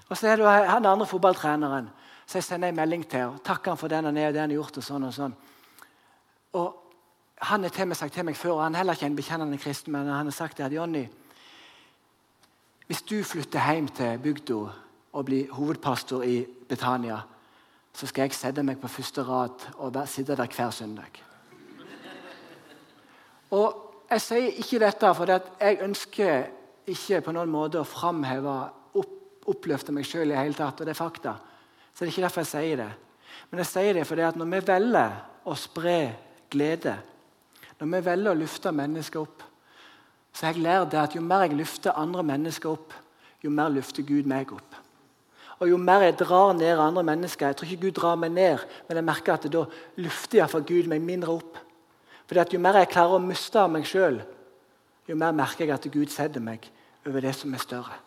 Og 0.09 0.17
så 0.19 0.27
er 0.27 0.41
det 0.41 0.47
han 0.67 0.85
andre 0.85 1.07
fotballtreneren 1.07 1.89
så 2.31 2.37
jeg 2.37 2.43
sender 2.43 2.69
en 2.71 2.75
melding 2.75 3.01
til 3.11 3.25
og 3.27 3.41
takker 3.43 3.73
han 3.73 3.77
for 3.77 3.91
den 3.91 4.05
han 4.07 4.17
er, 4.17 4.29
og 4.29 4.33
det 4.33 4.39
han 4.39 4.51
har 4.53 4.55
gjort. 4.55 4.77
Og 4.79 4.83
sånn 4.85 5.03
og 5.03 5.13
sånn. 5.15 5.33
Og 6.55 6.77
Han 7.41 7.63
har 7.63 7.73
til 7.73 7.87
meg 7.89 7.97
sagt 7.97 8.13
til 8.13 8.25
meg 8.27 8.35
før, 8.37 8.51
og 8.51 8.59
han 8.63 8.75
er 8.75 8.83
heller 8.83 8.93
ikke 8.93 9.07
en 9.09 9.15
bekjennende 9.17 9.57
kristen, 9.57 9.91
men 9.95 10.05
han 10.05 10.27
har 10.29 10.31
sagt 10.31 10.59
det 10.59 10.67
at 10.67 10.73
Jonny, 10.75 11.07
hvis 12.85 13.01
du 13.01 13.23
flytter 13.25 13.65
hjem 13.65 13.87
til 13.87 14.19
bygda 14.21 14.57
og 15.13 15.25
blir 15.25 15.49
hovedpastor 15.49 16.21
i 16.21 16.35
Betania, 16.69 17.17
så 17.93 18.07
skal 18.07 18.27
jeg 18.27 18.37
sette 18.37 18.63
meg 18.63 18.79
på 18.79 18.89
første 18.91 19.23
rad 19.27 19.67
og 19.77 19.97
sitte 20.07 20.35
der 20.35 20.47
hver 20.47 20.71
søndag. 20.71 21.21
Og 23.51 23.87
Jeg 24.11 24.21
sier 24.21 24.57
ikke 24.59 24.79
dette 24.81 25.09
fordi 25.15 25.35
jeg 25.61 25.77
ønsker 25.85 26.41
ikke 26.91 27.21
på 27.23 27.31
noen 27.31 27.51
måte 27.51 27.79
å 27.79 27.87
framheve 27.87 28.55
opp, 28.99 29.13
oppløfte 29.47 29.93
meg 29.95 30.03
sjøl 30.03 30.33
i 30.33 30.35
hele 30.35 30.57
tatt, 30.57 30.81
og 30.81 30.87
det 30.87 30.91
er 30.91 30.99
fakta. 30.99 31.37
Så 31.93 32.03
det 32.03 32.09
er 32.09 32.11
ikke 32.11 32.25
derfor 32.25 32.43
jeg 32.43 32.49
sier 32.49 32.81
det. 32.81 32.89
Men 33.49 33.61
jeg 33.63 33.69
sier 33.69 33.95
det 33.95 34.03
fordi 34.09 34.25
at 34.27 34.35
når 34.35 34.49
vi 34.51 34.59
velger 34.67 35.15
å 35.47 35.55
spre 35.55 35.95
glede, 36.51 36.97
når 37.79 37.93
vi 37.93 38.03
velger 38.09 38.33
å 38.33 38.39
løfte 38.41 38.75
mennesker 38.75 39.23
opp, 39.23 39.47
så 40.35 40.49
har 40.49 40.59
jeg 40.59 40.65
lært 40.67 40.91
det 40.91 40.99
at 41.01 41.15
jo 41.15 41.23
mer 41.23 41.45
jeg 41.45 41.55
løfter 41.61 41.95
andre 41.95 42.27
mennesker 42.27 42.71
opp, 42.71 42.93
jo 43.43 43.51
mer 43.51 43.71
løfter 43.71 44.03
Gud 44.07 44.27
meg 44.27 44.51
opp. 44.55 44.70
Og 45.61 45.69
jo 45.69 45.77
mer 45.77 46.07
jeg 46.07 46.17
drar 46.17 46.55
ned 46.57 46.79
andre 46.81 47.03
mennesker 47.05 47.51
Jeg 47.51 47.57
tror 47.57 47.69
ikke 47.69 47.85
Gud 47.85 47.97
drar 47.99 48.15
meg 48.17 48.33
ned, 48.33 48.63
men 48.87 48.97
jeg 48.97 49.05
merker 49.05 49.35
at 49.35 49.45
da 49.53 49.65
lufter 50.01 50.39
iallfall 50.39 50.65
Gud 50.65 50.89
meg 50.89 51.03
mindre 51.05 51.37
opp. 51.37 51.59
Fordi 52.25 52.41
at 52.41 52.53
Jo 52.53 52.59
mer 52.59 52.79
jeg 52.81 52.89
klarer 52.93 53.19
å 53.19 53.23
miste 53.23 53.61
av 53.61 53.69
meg 53.69 53.85
sjøl, 53.85 54.21
jo 55.07 55.17
mer 55.17 55.35
merker 55.37 55.65
jeg 55.65 55.75
at 55.75 55.85
Gud 55.93 56.09
setter 56.09 56.41
meg 56.41 56.65
over 57.05 57.21
det 57.21 57.35
som 57.37 57.53
er 57.53 57.61
større. 57.61 57.97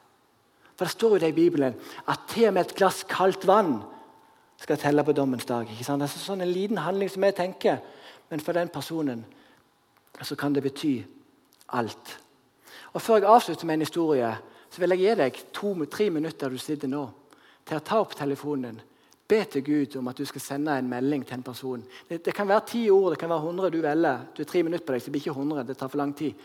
For 0.75 0.87
Det 0.87 0.93
står 0.97 1.15
jo 1.15 1.23
det 1.23 1.31
i 1.31 1.37
Bibelen 1.37 1.75
at 2.09 2.27
til 2.29 2.49
og 2.49 2.55
med 2.55 2.67
et 2.67 2.77
glass 2.77 3.05
kaldt 3.07 3.47
vann 3.47 3.77
skal 4.59 4.79
telle 4.79 5.05
på 5.05 5.13
dommens 5.13 5.45
dag. 5.45 5.69
ikke 5.71 5.85
sant? 5.85 6.03
Det 6.03 6.11
er 6.11 6.27
sånn 6.27 6.43
en 6.43 6.51
liten 6.51 6.79
handling 6.79 7.11
som 7.11 7.23
jeg 7.23 7.37
tenker, 7.37 7.79
men 8.31 8.41
for 8.41 8.53
den 8.53 8.69
personen 8.69 9.25
så 10.23 10.35
kan 10.35 10.55
det 10.55 10.63
bety 10.63 11.05
alt. 11.69 12.19
Og 12.95 13.03
Før 13.03 13.17
jeg 13.17 13.31
avslutter 13.31 13.67
med 13.67 13.75
en 13.75 13.87
historie, 13.87 14.37
så 14.71 14.81
vil 14.81 14.91
jeg 14.91 14.99
gi 14.99 15.15
deg 15.15 15.39
to-tre 15.53 16.11
minutter 16.11 16.51
du 16.51 16.59
sitter 16.59 16.89
nå 16.89 17.11
til 17.65 17.79
å 17.79 17.85
ta 17.85 18.01
opp 18.03 18.17
telefonen 18.19 18.81
Be 19.25 19.39
til 19.49 19.63
Gud 19.65 19.95
om 19.97 20.09
at 20.11 20.19
du 20.21 20.27
skal 20.29 20.43
sende 20.45 20.75
en 20.77 20.89
melding 20.89 21.23
til 21.25 21.39
en 21.39 21.43
person. 21.47 21.85
Det, 22.09 22.19
det 22.27 22.35
kan 22.37 22.49
være 22.49 22.67
ti 22.69 22.83
ord, 22.93 23.15
det 23.15 23.21
kan 23.23 23.31
være 23.33 23.47
hundre 23.47 23.71
du 23.73 23.79
velger. 23.81 24.27
Du 24.37 24.43
har 24.43 24.51
tre 24.51 24.61
minutter 24.63 24.85
på 24.85 24.93
deg, 24.93 25.01
så 25.01 25.09
det 25.09 25.15
blir 25.15 25.23
ikke 25.25 25.37
hundre. 25.39 25.65
Det 25.65 25.77
tar 25.81 25.89
for 25.89 26.03
lang 26.03 26.13
tid. 26.13 26.43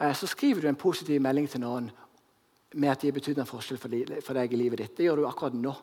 Eh, 0.00 0.14
så 0.16 0.28
skriver 0.30 0.64
du 0.64 0.70
en 0.70 0.80
positiv 0.80 1.20
melding 1.20 1.48
til 1.52 1.60
noen 1.60 1.90
med 2.72 2.92
at 2.92 3.04
de 3.04 3.10
har 3.10 3.18
betydd 3.18 3.42
en 3.42 3.48
forskjell 3.48 3.80
for 3.80 4.38
deg 4.38 4.52
i 4.52 4.60
livet 4.60 4.80
ditt. 4.80 4.96
Det 4.96 5.04
gjør 5.04 5.20
du 5.20 5.28
akkurat 5.28 5.60
nå. 5.60 5.74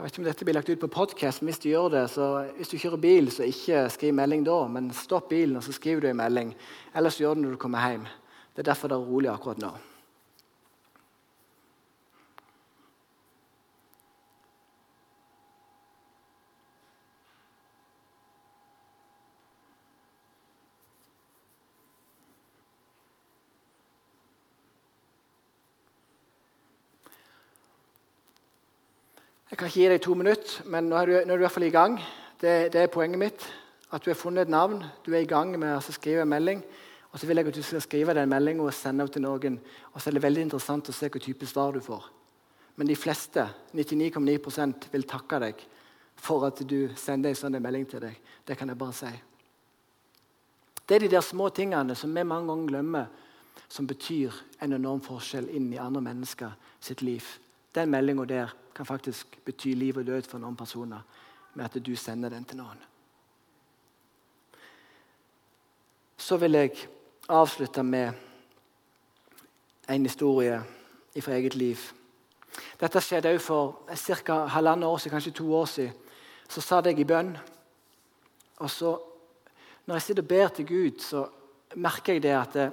Jeg 0.00 0.06
vet 0.06 0.14
ikke 0.14 0.20
om 0.22 0.26
dette 0.30 0.44
blir 0.48 0.56
lagt 0.56 0.68
ut 0.72 0.80
på 0.80 0.88
podkast, 0.88 1.42
hvis 1.44 1.58
du 1.60 1.66
gjør 1.68 1.90
det, 1.92 2.04
så 2.08 2.26
hvis 2.56 2.70
du 2.72 2.78
kjører 2.80 3.02
bil, 3.02 3.26
så 3.28 3.44
ikke 3.44 3.82
skriv 3.92 4.14
melding 4.16 4.46
da, 4.46 4.54
men 4.72 4.86
stopp 4.96 5.26
bilen 5.28 5.58
og 5.60 5.66
så 5.66 5.74
skriver 5.76 6.00
du 6.00 6.08
en 6.08 6.16
melding. 6.16 6.54
Ellers 6.96 7.18
gjør 7.20 7.36
det 7.36 7.44
når 7.44 7.58
du 7.58 7.60
kommer 7.60 7.84
hjem. 7.84 8.06
Det 8.56 8.62
er 8.64 8.70
derfor 8.70 8.88
det 8.88 8.96
er 8.96 9.10
rolig 9.10 9.28
akkurat 9.28 9.60
nå. 9.60 9.74
Kan 29.60 29.68
ikke 29.68 29.82
gi 29.82 29.88
deg 29.92 30.00
to 30.00 30.14
minutter, 30.16 30.52
men 30.72 30.86
nå 30.88 30.96
er 30.96 31.10
du, 31.10 31.12
nå 31.12 31.34
er 31.34 31.36
du 31.36 31.42
i 31.42 31.44
hvert 31.44 31.52
fall 31.52 31.66
i 31.66 31.74
gang. 31.74 31.98
Det, 32.40 32.52
det, 32.72 32.80
er 32.80 32.86
poenget 32.88 33.20
mitt. 33.20 33.42
At 33.92 34.00
du 34.00 34.06
har 34.08 34.16
funnet 34.16 34.46
et 34.46 34.52
navn, 34.54 34.78
du 35.04 35.10
er 35.12 35.20
i 35.20 35.28
gang 35.28 35.50
med 35.52 35.74
å 35.74 35.82
skrive 35.84 36.22
en 36.24 36.30
melding. 36.32 36.62
Og 37.12 37.20
så 37.20 37.28
vil 37.28 37.36
jeg 37.36 37.50
at 37.50 37.58
du 37.58 37.66
skal 37.68 37.84
skrive 37.84 38.14
den 38.16 38.32
meldinga 38.32 38.64
og 38.64 38.72
sende 38.72 39.04
den 39.04 39.12
til 39.12 39.24
noen. 39.26 39.58
Og 39.92 40.00
så 40.00 40.08
er 40.08 40.16
det 40.16 40.22
veldig 40.24 40.46
interessant 40.46 40.88
å 40.88 40.94
se 40.96 41.10
hvilken 41.10 41.24
type 41.26 41.50
svar 41.50 41.76
du 41.76 41.82
får. 41.84 42.06
Men 42.80 42.88
de 42.88 42.96
fleste, 42.96 43.44
99,9% 43.76 44.88
vil 44.94 45.04
takke 45.12 45.42
deg 45.44 45.60
for 46.16 46.48
at 46.48 46.64
du 46.64 46.78
sender 46.96 47.34
en 47.34 47.40
sånn 47.42 47.60
melding 47.60 47.84
til 47.92 48.00
deg. 48.06 48.16
Det 48.48 48.56
kan 48.56 48.72
jeg 48.72 48.80
bare 48.80 48.96
si. 48.96 49.12
Det 50.80 50.96
er 50.96 51.04
de 51.04 51.12
der 51.18 51.28
små 51.28 51.52
tingene 51.52 52.00
som 52.00 52.16
vi 52.16 52.24
mange 52.24 52.48
ganger 52.48 52.72
glemmer, 52.72 53.12
som 53.68 53.84
betyr 53.84 54.40
en 54.64 54.80
enorm 54.80 55.04
forskjell 55.04 55.52
inn 55.52 55.68
i 55.76 55.84
andre 55.84 56.06
mennesker 56.08 56.56
sitt 56.80 57.04
liv. 57.04 57.28
Den 57.74 57.90
meldinga 57.90 58.24
der 58.24 58.54
kan 58.74 58.86
faktisk 58.86 59.38
bety 59.44 59.74
liv 59.74 59.96
og 59.96 60.06
død 60.06 60.22
for 60.28 60.38
noen 60.38 60.56
personer 60.56 61.02
med 61.54 61.64
at 61.64 61.86
du 61.86 61.96
sender 61.96 62.28
den 62.28 62.44
til 62.44 62.58
noen. 62.60 62.78
Så 66.16 66.36
vil 66.36 66.52
jeg 66.52 66.74
avslutte 67.28 67.82
med 67.82 68.12
en 69.88 70.06
historie 70.06 70.60
fra 71.20 71.32
eget 71.32 71.54
liv. 71.54 71.78
Dette 72.80 73.00
skjedde 73.02 73.32
òg 73.34 73.40
for 73.42 73.82
ca. 73.94 74.46
halvannet 74.46 74.86
år 74.86 74.98
siden, 74.98 75.14
kanskje 75.14 75.32
to 75.32 75.54
år 75.54 75.66
siden. 75.66 75.92
Så 76.48 76.60
satt 76.60 76.86
jeg 76.86 76.98
i 76.98 77.04
bønn. 77.04 77.36
Og 78.58 78.70
så, 78.70 78.98
når 79.86 79.94
jeg 79.94 80.02
sitter 80.02 80.22
og 80.22 80.28
ber 80.28 80.48
til 80.48 80.66
Gud, 80.66 81.00
så 81.00 81.26
merker 81.76 82.12
jeg 82.12 82.22
det 82.22 82.34
at 82.34 82.54
det, 82.54 82.70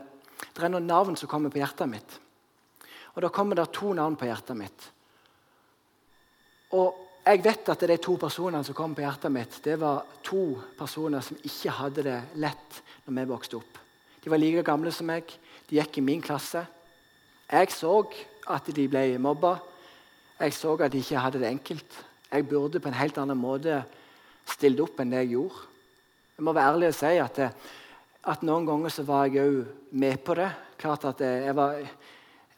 det 0.56 0.64
er 0.64 0.74
noen 0.74 0.88
navn 0.88 1.16
som 1.16 1.30
kommer 1.30 1.54
på 1.54 1.62
hjertet 1.62 1.90
mitt. 1.90 2.18
Og 3.18 3.24
Da 3.26 3.34
kommer 3.34 3.58
det 3.58 3.72
to 3.74 3.96
navn 3.98 4.16
på 4.16 4.30
hjertet 4.30 4.58
mitt. 4.58 4.84
Og 6.78 7.08
jeg 7.26 7.42
vet 7.44 7.70
at 7.74 7.86
de 7.90 7.98
to 7.98 8.14
personene 8.22 8.62
som 8.64 8.76
kom 8.78 8.94
på 8.96 9.02
hjertet 9.02 9.34
mitt, 9.34 9.58
det 9.66 9.80
var 9.82 10.06
to 10.24 10.60
personer 10.78 11.24
som 11.26 11.40
ikke 11.42 11.74
hadde 11.80 12.06
det 12.06 12.20
lett 12.38 12.82
når 13.08 13.16
vi 13.18 13.26
vokste 13.32 13.58
opp. 13.58 13.80
De 14.22 14.30
var 14.30 14.40
like 14.40 14.64
gamle 14.64 14.94
som 14.94 15.10
meg. 15.10 15.34
De 15.68 15.80
gikk 15.80 15.98
i 15.98 16.06
min 16.06 16.22
klasse. 16.22 16.62
Jeg 17.50 17.72
så 17.74 17.96
at 18.54 18.70
de 18.76 18.86
ble 18.92 19.18
mobba. 19.24 19.58
Jeg 20.38 20.54
så 20.54 20.76
at 20.78 20.94
de 20.94 21.02
ikke 21.02 21.24
hadde 21.26 21.42
det 21.42 21.50
enkelt. 21.50 21.98
Jeg 22.32 22.48
burde 22.48 22.80
på 22.84 22.92
en 22.92 23.00
helt 23.00 23.18
annen 23.18 23.40
måte 23.40 23.82
stilt 24.48 24.84
opp 24.84 25.00
enn 25.02 25.12
det 25.16 25.24
jeg 25.26 25.34
gjorde. 25.38 25.64
Jeg 26.38 26.46
må 26.46 26.54
være 26.54 26.74
ærlig 26.76 26.92
og 26.92 26.98
si 27.00 27.14
at, 27.18 27.40
det, 27.40 27.50
at 28.30 28.44
noen 28.46 28.68
ganger 28.68 28.94
så 28.94 29.08
var 29.08 29.26
jeg 29.32 29.42
òg 29.42 29.96
med 29.98 30.22
på 30.22 30.36
det. 30.38 30.52
Klart 30.78 31.08
at 31.10 31.24
jeg 31.26 31.56
var, 31.58 31.80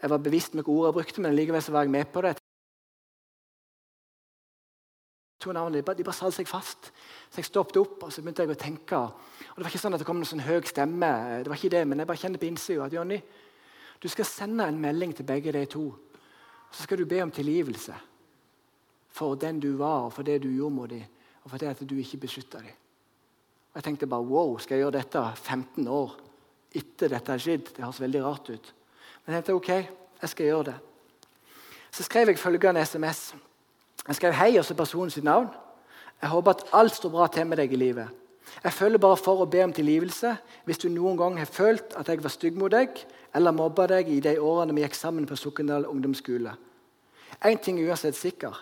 jeg 0.01 0.09
var 0.09 0.21
bevisst 0.23 0.53
med 0.53 0.63
hvilke 0.63 0.75
ord 0.75 0.87
jeg 0.87 0.97
brukte, 0.99 1.21
men 1.21 1.35
likevel 1.35 1.63
så 1.63 1.71
var 1.75 1.83
jeg 1.83 1.91
med 1.91 2.05
på 2.13 2.21
det. 2.23 2.35
To 5.39 5.51
navn, 5.55 5.73
de 5.73 5.81
bare, 5.83 6.03
bare 6.03 6.15
satte 6.15 6.35
seg 6.35 6.47
fast. 6.47 6.89
Så 7.31 7.39
jeg 7.39 7.47
stoppet 7.47 7.79
opp 7.79 8.03
og 8.03 8.11
så 8.11 8.23
begynte 8.23 8.43
jeg 8.43 8.51
å 8.51 8.59
tenke. 8.59 8.97
Og 8.99 9.55
Det 9.55 9.63
var 9.63 9.71
ikke 9.71 9.81
sånn 9.85 9.95
at 9.95 10.03
det 10.03 10.07
kom 10.07 10.19
en 10.19 10.27
sånn 10.27 10.43
høy 10.43 10.59
stemme, 10.67 11.11
det 11.43 11.51
var 11.51 11.59
ikke 11.59 11.75
det, 11.75 11.85
men 11.87 12.01
jeg 12.01 12.09
bare 12.09 12.21
kjente 12.23 12.41
på 12.41 12.49
innsida 12.49 12.87
at 12.87 12.95
Jonny, 12.95 13.19
du 13.99 14.07
skal 14.11 14.27
sende 14.27 14.67
en 14.67 14.79
melding 14.79 15.15
til 15.15 15.27
begge 15.27 15.51
de 15.55 15.65
to. 15.67 15.85
Så 16.71 16.83
skal 16.83 16.99
du 16.99 17.07
be 17.09 17.21
om 17.23 17.31
tilgivelse 17.31 17.95
for 19.15 19.35
den 19.39 19.59
du 19.59 19.73
var, 19.79 20.07
og 20.07 20.13
for 20.13 20.23
det 20.23 20.41
du 20.43 20.51
gjorde 20.51 20.75
mot 20.75 20.89
dem, 20.91 21.03
og 21.43 21.51
for 21.51 21.59
det 21.59 21.71
at 21.71 21.83
du 21.87 21.95
ikke 21.97 22.21
beskytta 22.23 22.61
dem. 22.63 22.75
Og 23.71 23.75
Jeg 23.75 23.83
tenkte 23.83 24.07
bare 24.07 24.27
wow, 24.27 24.57
skal 24.57 24.77
jeg 24.77 24.85
gjøre 24.85 24.97
dette 24.99 25.23
15 25.35 25.87
år 25.87 26.17
etter 26.75 27.09
dette 27.09 27.31
har 27.31 27.41
skjedd? 27.41 27.71
Det 27.75 27.83
høres 27.83 28.01
veldig 28.01 28.23
rart 28.23 28.51
ut. 28.53 28.73
Jeg 29.29 29.35
tenkte 29.35 29.53
ok, 29.53 29.67
jeg 30.21 30.29
skal 30.29 30.45
gjøre 30.45 30.63
det. 30.63 30.75
Så 31.93 32.03
skrev 32.03 32.31
jeg 32.31 32.39
følgende 32.39 32.81
SMS. 32.81 33.35
Jeg 34.07 34.15
skrev 34.17 34.33
hei 34.33 34.55
og 34.57 34.65
så 34.65 34.73
personen 34.73 35.11
sitt 35.13 35.23
navn. 35.23 35.51
Jeg 36.21 36.31
håper 36.31 36.55
at 36.55 36.63
alt 36.73 36.95
står 36.95 37.11
bra 37.13 37.27
til 37.29 37.45
med 37.45 37.61
deg 37.61 37.73
i 37.73 37.77
livet. 37.77 38.07
Jeg 38.63 38.73
følger 38.73 38.97
bare 38.97 39.19
for 39.21 39.43
å 39.43 39.45
be 39.45 39.61
om 39.61 39.73
tilgivelse 39.73 40.31
hvis 40.65 40.81
du 40.81 40.87
noen 40.89 41.19
gang 41.19 41.37
har 41.37 41.45
følt 41.45 41.93
at 41.93 42.09
jeg 42.09 42.23
var 42.23 42.33
stygg 42.33 42.57
mot 42.57 42.73
deg 42.73 42.97
eller 43.37 43.53
mobba 43.53 43.85
deg 43.93 44.09
i 44.09 44.17
de 44.25 44.33
årene 44.41 44.73
vi 44.73 44.81
gikk 44.87 44.97
sammen 44.97 45.29
på 45.29 45.37
Sokndal 45.37 45.85
ungdomsskole. 45.85 46.55
Én 47.45 47.61
ting 47.61 47.77
er 47.77 47.93
uansett 47.93 48.17
sikker. 48.17 48.57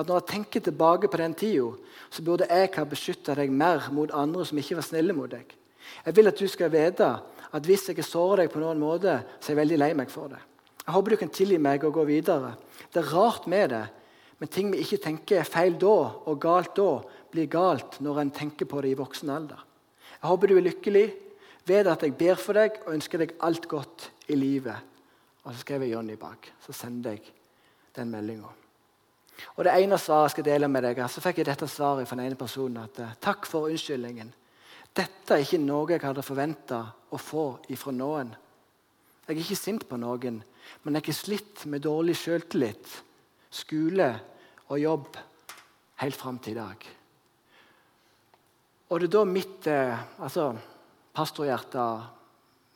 At 0.00 0.08
når 0.08 0.22
jeg 0.22 0.28
tenker 0.32 0.64
tilbake 0.64 1.12
på 1.12 1.20
den 1.20 1.36
tida, 1.36 1.74
så 2.08 2.24
burde 2.24 2.48
jeg 2.48 2.72
ha 2.72 2.88
beskytta 2.88 3.36
deg 3.36 3.52
mer 3.52 3.90
mot 3.92 4.16
andre 4.16 4.48
som 4.48 4.56
ikke 4.64 4.80
var 4.80 4.88
snille 4.88 5.12
mot 5.12 5.28
deg. 5.28 5.52
Jeg 6.08 6.16
vil 6.16 6.32
at 6.32 6.40
du 6.40 6.48
skal 6.48 6.72
vite 6.72 7.12
at 7.54 7.66
hvis 7.66 7.86
jeg 7.90 8.04
sårer 8.04 8.44
deg 8.44 8.52
på 8.52 8.62
noen 8.62 8.80
måte, 8.80 9.20
så 9.38 9.50
er 9.50 9.54
jeg 9.54 9.62
veldig 9.62 9.78
lei 9.82 9.92
meg 9.98 10.10
for 10.12 10.32
det. 10.32 10.40
Jeg 10.86 10.94
håper 10.94 11.12
du 11.12 11.20
kan 11.20 11.32
tilgi 11.34 11.58
meg 11.62 11.84
og 11.86 11.94
gå 11.98 12.06
videre. 12.08 12.54
Det 12.92 13.02
er 13.02 13.12
rart 13.14 13.46
med 13.50 13.70
det, 13.74 13.84
men 14.38 14.50
ting 14.52 14.72
vi 14.72 14.82
ikke 14.84 15.00
tenker 15.02 15.40
er 15.40 15.48
feil 15.48 15.78
da, 15.80 15.94
og 16.28 16.40
galt 16.42 16.74
da, 16.76 16.90
blir 17.32 17.48
galt 17.50 17.98
når 18.04 18.20
en 18.22 18.34
tenker 18.34 18.68
på 18.68 18.82
det 18.84 18.92
i 18.92 18.98
voksen 18.98 19.32
alder. 19.32 19.62
Jeg 20.16 20.28
håper 20.28 20.50
du 20.50 20.58
er 20.58 20.68
lykkelig. 20.68 21.06
Vet 21.66 21.88
at 21.90 22.04
jeg 22.06 22.14
ber 22.14 22.38
for 22.38 22.54
deg 22.54 22.76
og 22.84 22.92
ønsker 22.94 23.24
deg 23.24 23.34
alt 23.42 23.66
godt 23.66 24.10
i 24.30 24.36
livet. 24.38 24.94
Og 25.42 25.50
så 25.50 25.64
skrev 25.64 25.82
jeg 25.82 25.96
Jonny 25.96 26.14
bak. 26.18 26.52
Så 26.62 26.74
sender 26.76 27.16
jeg 27.16 27.32
den 27.96 28.12
meldinga. 28.12 28.52
Og 29.56 29.64
det 29.66 29.74
ene 29.74 29.98
svaret 30.00 30.30
jeg 30.30 30.36
skal 30.36 30.46
dele 30.46 30.68
med 30.70 30.86
deg, 30.86 31.00
så 31.10 31.22
fikk 31.24 31.42
jeg 31.42 31.48
dette 31.50 31.68
svaret 31.68 32.08
fra 32.08 32.16
den 32.18 32.30
ene 32.30 32.38
personen. 32.38 32.84
at 32.84 33.00
eh, 33.02 33.16
Takk 33.20 33.48
for 33.50 33.68
unnskyldningen. 33.68 34.32
Dette 34.96 35.36
er 35.36 35.44
ikke 35.44 35.60
noe 35.60 35.90
jeg 35.92 36.04
hadde 36.06 36.24
forventa 36.24 36.80
å 37.12 37.18
få 37.20 37.46
ifra 37.74 37.92
noen. 37.92 38.30
Jeg 39.26 39.34
er 39.34 39.42
ikke 39.42 39.58
sint 39.58 39.84
på 39.88 39.98
noen, 40.00 40.38
men 40.84 40.98
jeg 40.98 41.10
er 41.10 41.18
slitt 41.18 41.64
med 41.68 41.84
dårlig 41.84 42.14
selvtillit 42.16 42.92
skole 43.52 44.08
og 44.70 44.78
jobb 44.80 45.18
helt 46.02 46.18
fram 46.18 46.38
til 46.42 46.56
i 46.56 46.60
dag. 46.60 46.86
Og 48.86 49.00
det 49.00 49.08
er 49.08 49.14
da 49.16 49.22
mitt 49.26 49.66
eh, 49.70 50.04
altså, 50.22 50.50
pastorhjerte, 51.16 51.86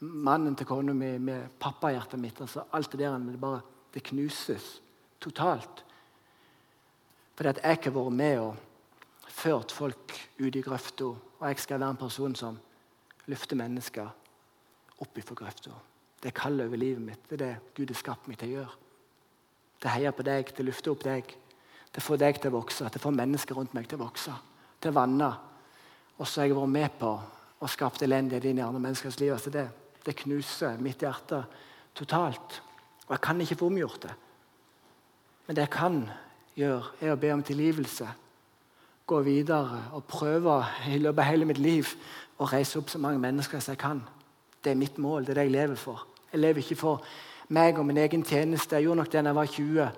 mannen 0.00 0.56
til 0.58 0.66
kona 0.66 0.94
mi, 0.96 1.12
med 1.22 1.58
pappahjertet 1.60 2.18
mitt 2.18 2.40
altså 2.40 2.64
Alt 2.72 2.94
det 2.94 3.02
der 3.02 3.18
det 3.20 3.40
bare 3.40 3.60
det 3.92 4.02
knuses 4.08 4.80
totalt. 5.20 5.84
Fordi 7.36 7.52
at 7.52 7.60
jeg 7.62 7.78
har 7.84 7.94
vært 7.94 8.16
med 8.16 8.40
og 8.40 8.56
ført 9.40 9.72
folk 9.72 10.16
ut 10.38 10.56
i 10.56 10.62
grøfta. 10.64 11.12
Og 11.40 11.46
jeg 11.48 11.62
skal 11.62 11.80
være 11.80 11.96
en 11.96 12.02
person 12.02 12.36
som 12.36 12.58
løfter 13.30 13.56
mennesker 13.56 14.10
opp 15.00 15.18
ifra 15.18 15.36
grøfta. 15.38 15.72
Det 16.20 16.28
er 16.28 16.36
kallet 16.36 16.68
over 16.68 16.80
livet 16.80 17.02
mitt. 17.02 17.28
Det 17.28 17.40
er 17.40 17.44
det 17.44 17.74
Gud 17.76 17.92
har 17.92 18.00
skapt 18.00 18.28
meg 18.28 18.40
til 18.40 18.52
å 18.52 18.56
gjøre. 18.58 18.78
Det 19.80 19.92
heier 19.94 20.12
på 20.12 20.26
deg, 20.26 20.52
det 20.56 20.66
løfter 20.66 20.92
opp 20.92 21.04
deg. 21.06 21.36
Det 21.90 22.02
får 22.04 22.20
deg 22.20 22.38
til 22.38 22.52
å 22.52 22.58
vokse, 22.60 22.88
det 22.92 23.00
får 23.02 23.16
mennesker 23.16 23.56
rundt 23.56 23.72
meg 23.74 23.88
til 23.90 23.98
å 23.98 24.04
vokse, 24.04 24.34
til 24.78 24.92
å 24.92 24.98
vanne. 25.00 25.30
Og 26.20 26.28
så 26.28 26.42
har 26.42 26.50
jeg 26.50 26.58
vært 26.58 26.74
med 26.76 26.98
på 27.00 27.10
å 27.60 27.68
skape 27.68 28.04
elendighet 28.06 28.46
inn 28.50 28.60
i 28.60 28.64
andre 28.64 28.82
menneskers 28.82 29.18
liv. 29.20 29.32
Altså 29.34 29.50
det, 29.54 29.66
det, 30.04 30.14
knuser 30.22 30.78
mitt 30.84 31.02
hjerte 31.02 31.42
totalt. 31.96 32.60
Og 33.08 33.14
jeg 33.16 33.24
kan 33.24 33.40
ikke 33.42 33.58
få 33.58 33.70
omgjort 33.72 34.04
det. 34.04 34.12
Men 35.46 35.56
det 35.56 35.64
jeg 35.64 35.74
kan 35.74 36.02
gjøre, 36.54 36.92
er 37.00 37.14
å 37.14 37.18
be 37.20 37.32
om 37.34 37.42
tilgivelse. 37.42 38.06
Gå 39.10 39.20
videre 39.26 39.88
og 39.92 40.04
prøve 40.06 40.60
i 40.86 40.98
løpet 41.02 41.18
av 41.18 41.26
hele 41.26 41.46
mitt 41.48 41.58
liv 41.58 41.88
å 42.38 42.46
reise 42.46 42.78
opp 42.78 42.92
så 42.92 42.98
mange 43.02 43.18
mennesker 43.18 43.58
som 43.58 43.74
jeg 43.74 43.80
kan. 43.82 44.04
Det 44.62 44.70
er 44.70 44.78
mitt 44.78 45.00
mål. 45.02 45.24
Det 45.26 45.32
er 45.32 45.40
det 45.40 45.46
jeg 45.48 45.54
lever 45.56 45.80
for. 45.80 46.04
Jeg 46.30 46.40
lever 46.44 46.62
ikke 46.62 46.78
for 46.78 47.02
meg 47.50 47.80
og 47.80 47.88
min 47.88 47.98
egen 47.98 48.22
tjeneste. 48.22 48.76
Jeg 48.78 48.86
gjorde 48.86 49.00
nok 49.02 49.10
det 49.10 49.24
da 49.24 49.32
jeg 49.32 49.38
var 49.40 49.50
20, 49.56 49.88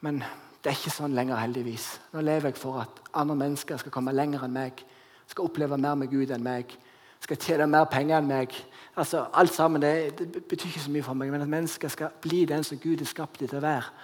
men 0.00 0.22
det 0.64 0.72
er 0.72 0.80
ikke 0.80 0.94
sånn 0.94 1.18
lenger, 1.18 1.42
heldigvis. 1.42 1.90
Nå 2.14 2.24
lever 2.24 2.48
jeg 2.48 2.62
for 2.62 2.80
at 2.86 3.04
andre 3.12 3.36
mennesker 3.44 3.84
skal 3.84 3.92
komme 3.98 4.16
lenger 4.16 4.48
enn 4.48 4.56
meg, 4.56 4.80
skal 5.28 5.50
oppleve 5.50 5.76
mer 5.76 6.00
med 6.00 6.08
Gud 6.08 6.32
enn 6.32 6.48
meg, 6.48 6.72
skal 7.20 7.44
tjene 7.44 7.68
mer 7.68 7.84
penger 7.92 8.22
enn 8.22 8.32
meg. 8.32 8.56
Altså, 8.96 9.26
alt 9.36 9.52
sammen, 9.52 9.84
det, 9.84 10.16
det 10.24 10.46
betyr 10.48 10.72
ikke 10.72 10.86
så 10.88 10.96
mye 10.96 11.04
for 11.04 11.20
meg, 11.20 11.36
men 11.36 11.44
at 11.44 11.52
mennesker 11.52 11.92
skal 11.92 12.16
bli 12.24 12.46
den 12.48 12.64
som 12.64 12.80
Gud 12.80 13.04
har 13.04 13.12
skapt 13.12 13.44
dem 13.44 13.52
til 13.52 13.60
å 13.60 13.66
være, 13.68 13.96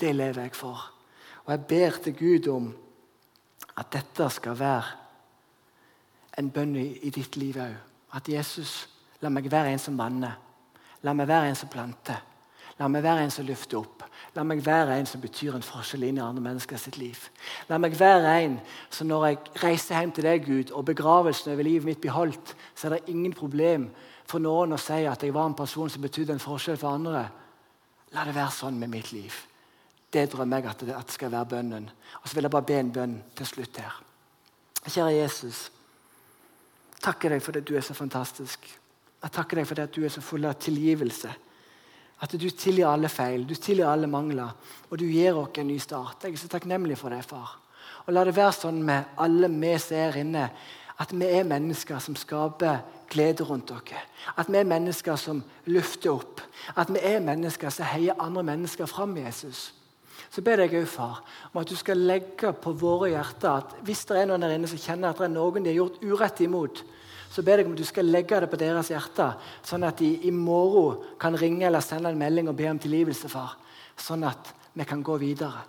det 0.00 0.16
lever 0.16 0.48
jeg 0.48 0.56
for. 0.56 0.88
Og 1.44 1.52
jeg 1.52 1.66
ber 1.68 2.04
til 2.08 2.16
Gud 2.16 2.54
om 2.56 2.74
at 3.78 3.92
dette 3.94 4.26
skal 4.34 4.58
være 4.58 4.96
en 6.38 6.50
bønn 6.54 6.76
i, 6.78 7.10
ditt 7.14 7.36
liv 7.38 7.58
òg. 7.62 7.74
At 8.18 8.28
Jesus, 8.30 8.88
la 9.22 9.30
meg 9.32 9.50
være 9.50 9.74
en 9.74 9.82
som 9.82 9.98
vanner. 9.98 10.36
La 11.06 11.14
meg 11.14 11.28
være 11.28 11.50
en 11.50 11.58
som 11.58 11.70
planter. 11.70 12.20
La 12.78 12.86
meg 12.90 13.02
være 13.02 13.24
en 13.26 13.34
som 13.34 13.46
løfter 13.46 13.80
opp. 13.80 14.04
La 14.36 14.44
meg 14.46 14.62
være 14.62 14.98
en 15.00 15.08
som 15.08 15.22
betyr 15.22 15.56
en 15.56 15.66
forskjell 15.66 16.06
inn 16.06 16.20
i 16.20 16.22
andre 16.22 16.44
mennesker 16.44 16.78
sitt 16.78 16.98
liv. 17.00 17.18
La 17.70 17.78
meg 17.82 17.96
være 17.98 18.34
en 18.44 18.58
som 18.94 19.10
når 19.10 19.26
jeg 19.26 19.40
reiser 19.64 19.98
hjem 19.98 20.14
til 20.14 20.28
deg, 20.28 20.46
Gud, 20.46 20.70
og 20.70 20.86
begravelsen 20.86 21.52
over 21.54 21.66
livet 21.66 21.88
mitt 21.88 22.02
blir 22.02 22.14
holdt, 22.14 22.54
så 22.74 22.86
er 22.86 22.96
det 22.96 23.14
ingen 23.14 23.34
problem 23.34 23.88
for 24.28 24.42
noen 24.42 24.76
å 24.76 24.80
si 24.80 25.00
at 25.08 25.24
jeg 25.24 25.34
var 25.34 25.48
en 25.50 25.58
person 25.58 25.90
som 25.90 26.04
betydde 26.04 26.36
en 26.36 26.42
forskjell 26.44 26.78
for 26.78 26.94
andre. 26.94 27.26
La 28.14 28.26
det 28.28 28.36
være 28.36 28.54
sånn 28.54 28.78
med 28.78 28.92
mitt 28.94 29.10
liv. 29.16 29.34
Det 30.12 30.24
drømmer 30.32 30.62
jeg 30.62 30.70
at 30.70 30.84
det, 30.86 31.12
skal 31.12 31.32
være 31.32 31.46
bønnen. 31.46 31.90
Og 32.22 32.28
så 32.28 32.34
vil 32.34 32.46
jeg 32.46 32.50
bare 32.50 32.68
be 32.70 32.78
en 32.80 32.92
bønn 32.92 33.18
til 33.36 33.46
slutt 33.46 33.76
her. 33.76 33.98
Kjære 34.86 35.16
Jesus. 35.18 35.68
Takker 37.02 37.34
deg 37.34 37.42
for 37.44 37.52
det 37.52 37.66
du 37.68 37.74
er 37.76 37.84
så 37.84 37.94
fantastisk. 37.94 38.64
Jeg 39.22 39.34
takker 39.34 39.60
deg 39.60 39.68
for 39.68 39.78
det 39.78 39.88
at 39.88 39.94
du 39.94 40.04
er 40.04 40.12
så 40.14 40.22
full 40.24 40.46
av 40.48 40.56
tilgivelse. 40.62 41.30
At 42.20 42.34
du 42.34 42.48
tilgir 42.50 42.88
alle 42.88 43.10
feil, 43.12 43.44
du 43.46 43.54
tilgir 43.54 43.86
alle 43.86 44.08
mangler, 44.10 44.50
og 44.90 44.98
du 44.98 45.04
gir 45.06 45.36
oss 45.38 45.58
en 45.58 45.68
ny 45.68 45.78
start. 45.78 46.24
Jeg 46.24 46.34
er 46.34 46.40
så 46.40 46.50
takknemlig 46.50 46.98
for 46.98 47.14
det, 47.14 47.22
far. 47.26 47.58
Og 48.06 48.14
La 48.14 48.24
det 48.24 48.34
være 48.34 48.56
sånn 48.56 48.80
med 48.82 49.18
alle 49.20 49.50
vi 49.52 49.74
som 49.78 49.96
er 49.96 50.22
inne, 50.24 50.50
At 50.98 51.12
vi 51.14 51.26
er 51.30 51.44
mennesker 51.46 52.00
som 52.02 52.16
skaper 52.18 52.80
glede 53.08 53.44
rundt 53.46 53.68
dere. 53.68 54.00
At 54.36 54.48
vi 54.50 54.58
er 54.58 54.64
mennesker 54.66 55.16
som 55.16 55.44
løfter 55.66 56.10
opp. 56.10 56.40
At 56.74 56.90
vi 56.90 56.98
er 56.98 57.20
mennesker 57.22 57.70
som 57.70 57.86
heier 57.86 58.18
andre 58.18 58.42
mennesker 58.42 58.86
fram 58.86 59.16
Jesus. 59.16 59.77
Så 60.28 60.44
ber 60.44 60.60
jeg 60.60 60.74
òg, 60.76 60.88
far, 60.90 61.22
om 61.52 61.60
at 61.62 61.70
du 61.70 61.76
skal 61.78 62.00
legge 62.04 62.52
på 62.52 62.74
våre 62.76 63.12
hjerter 63.14 63.62
at 63.62 63.76
hvis 63.86 64.04
det 64.10 64.18
er 64.20 64.28
noen 64.28 64.44
der 64.44 64.56
inne 64.58 64.68
som 64.68 64.80
kjenner 64.80 65.10
at 65.12 65.20
det 65.22 65.28
er 65.28 65.34
noen 65.34 65.64
de 65.64 65.72
har 65.72 65.80
gjort 65.80 66.02
urett 66.04 66.42
imot, 66.44 66.82
så 67.28 67.44
ber 67.44 67.60
jeg 67.60 67.68
om 67.68 67.74
at 67.76 67.80
du 67.80 67.88
skal 67.88 68.08
legge 68.08 68.40
det 68.40 68.50
på 68.50 68.60
deres 68.60 68.90
hjerter, 68.92 69.34
sånn 69.64 69.86
at 69.88 70.00
de 70.00 70.10
i 70.28 70.32
morgen 70.32 71.02
kan 71.20 71.36
ringe 71.36 71.66
eller 71.68 71.84
sende 71.84 72.12
en 72.12 72.20
melding 72.20 72.48
og 72.48 72.56
be 72.56 72.68
om 72.70 72.80
tilgivelse, 72.80 73.28
far. 73.32 73.56
Sånn 73.98 74.24
at 74.24 74.52
vi 74.72 74.86
kan 74.88 75.02
gå 75.04 75.16
videre. 75.20 75.64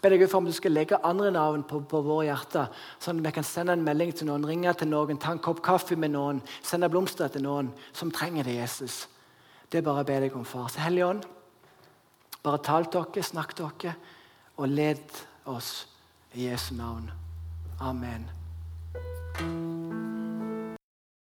Ber 0.00 0.14
deg 0.14 0.24
for 0.24 0.40
om 0.40 0.48
du 0.48 0.54
skal 0.56 0.72
legge 0.72 1.00
andre 1.04 1.30
navn 1.34 1.66
på, 1.68 1.82
på 1.88 2.00
våre 2.04 2.30
hjerter, 2.30 2.70
sånn 3.02 3.20
at 3.20 3.26
vi 3.26 3.34
kan 3.36 3.46
sende 3.46 3.74
en 3.76 3.84
melding 3.84 4.14
til 4.16 4.30
noen, 4.30 4.46
ringe 4.48 4.72
til 4.78 4.88
noen, 4.88 5.20
ta 5.20 5.34
en 5.34 5.42
kopp 5.42 5.60
kaffe 5.64 5.98
med 6.00 6.14
noen, 6.14 6.40
sende 6.64 6.88
blomster 6.92 7.32
til 7.32 7.44
noen 7.44 7.70
som 7.92 8.12
trenger 8.14 8.48
det, 8.48 8.56
Jesus. 8.62 9.02
Det 9.72 9.84
bare 9.84 10.04
ber 10.08 10.24
jeg 10.24 10.36
om, 10.38 10.46
far. 10.48 10.70
Så 10.72 10.80
Hellige 10.84 11.10
Ånd, 11.10 11.26
bare 12.42 12.62
tal 12.62 12.88
dere, 12.92 13.22
snakk 13.22 13.56
dere, 13.58 13.94
og 14.56 14.68
led 14.68 15.22
oss 15.46 15.88
i 16.34 16.48
Jesu 16.48 16.74
navn. 16.74 17.10
Amen. 17.80 18.28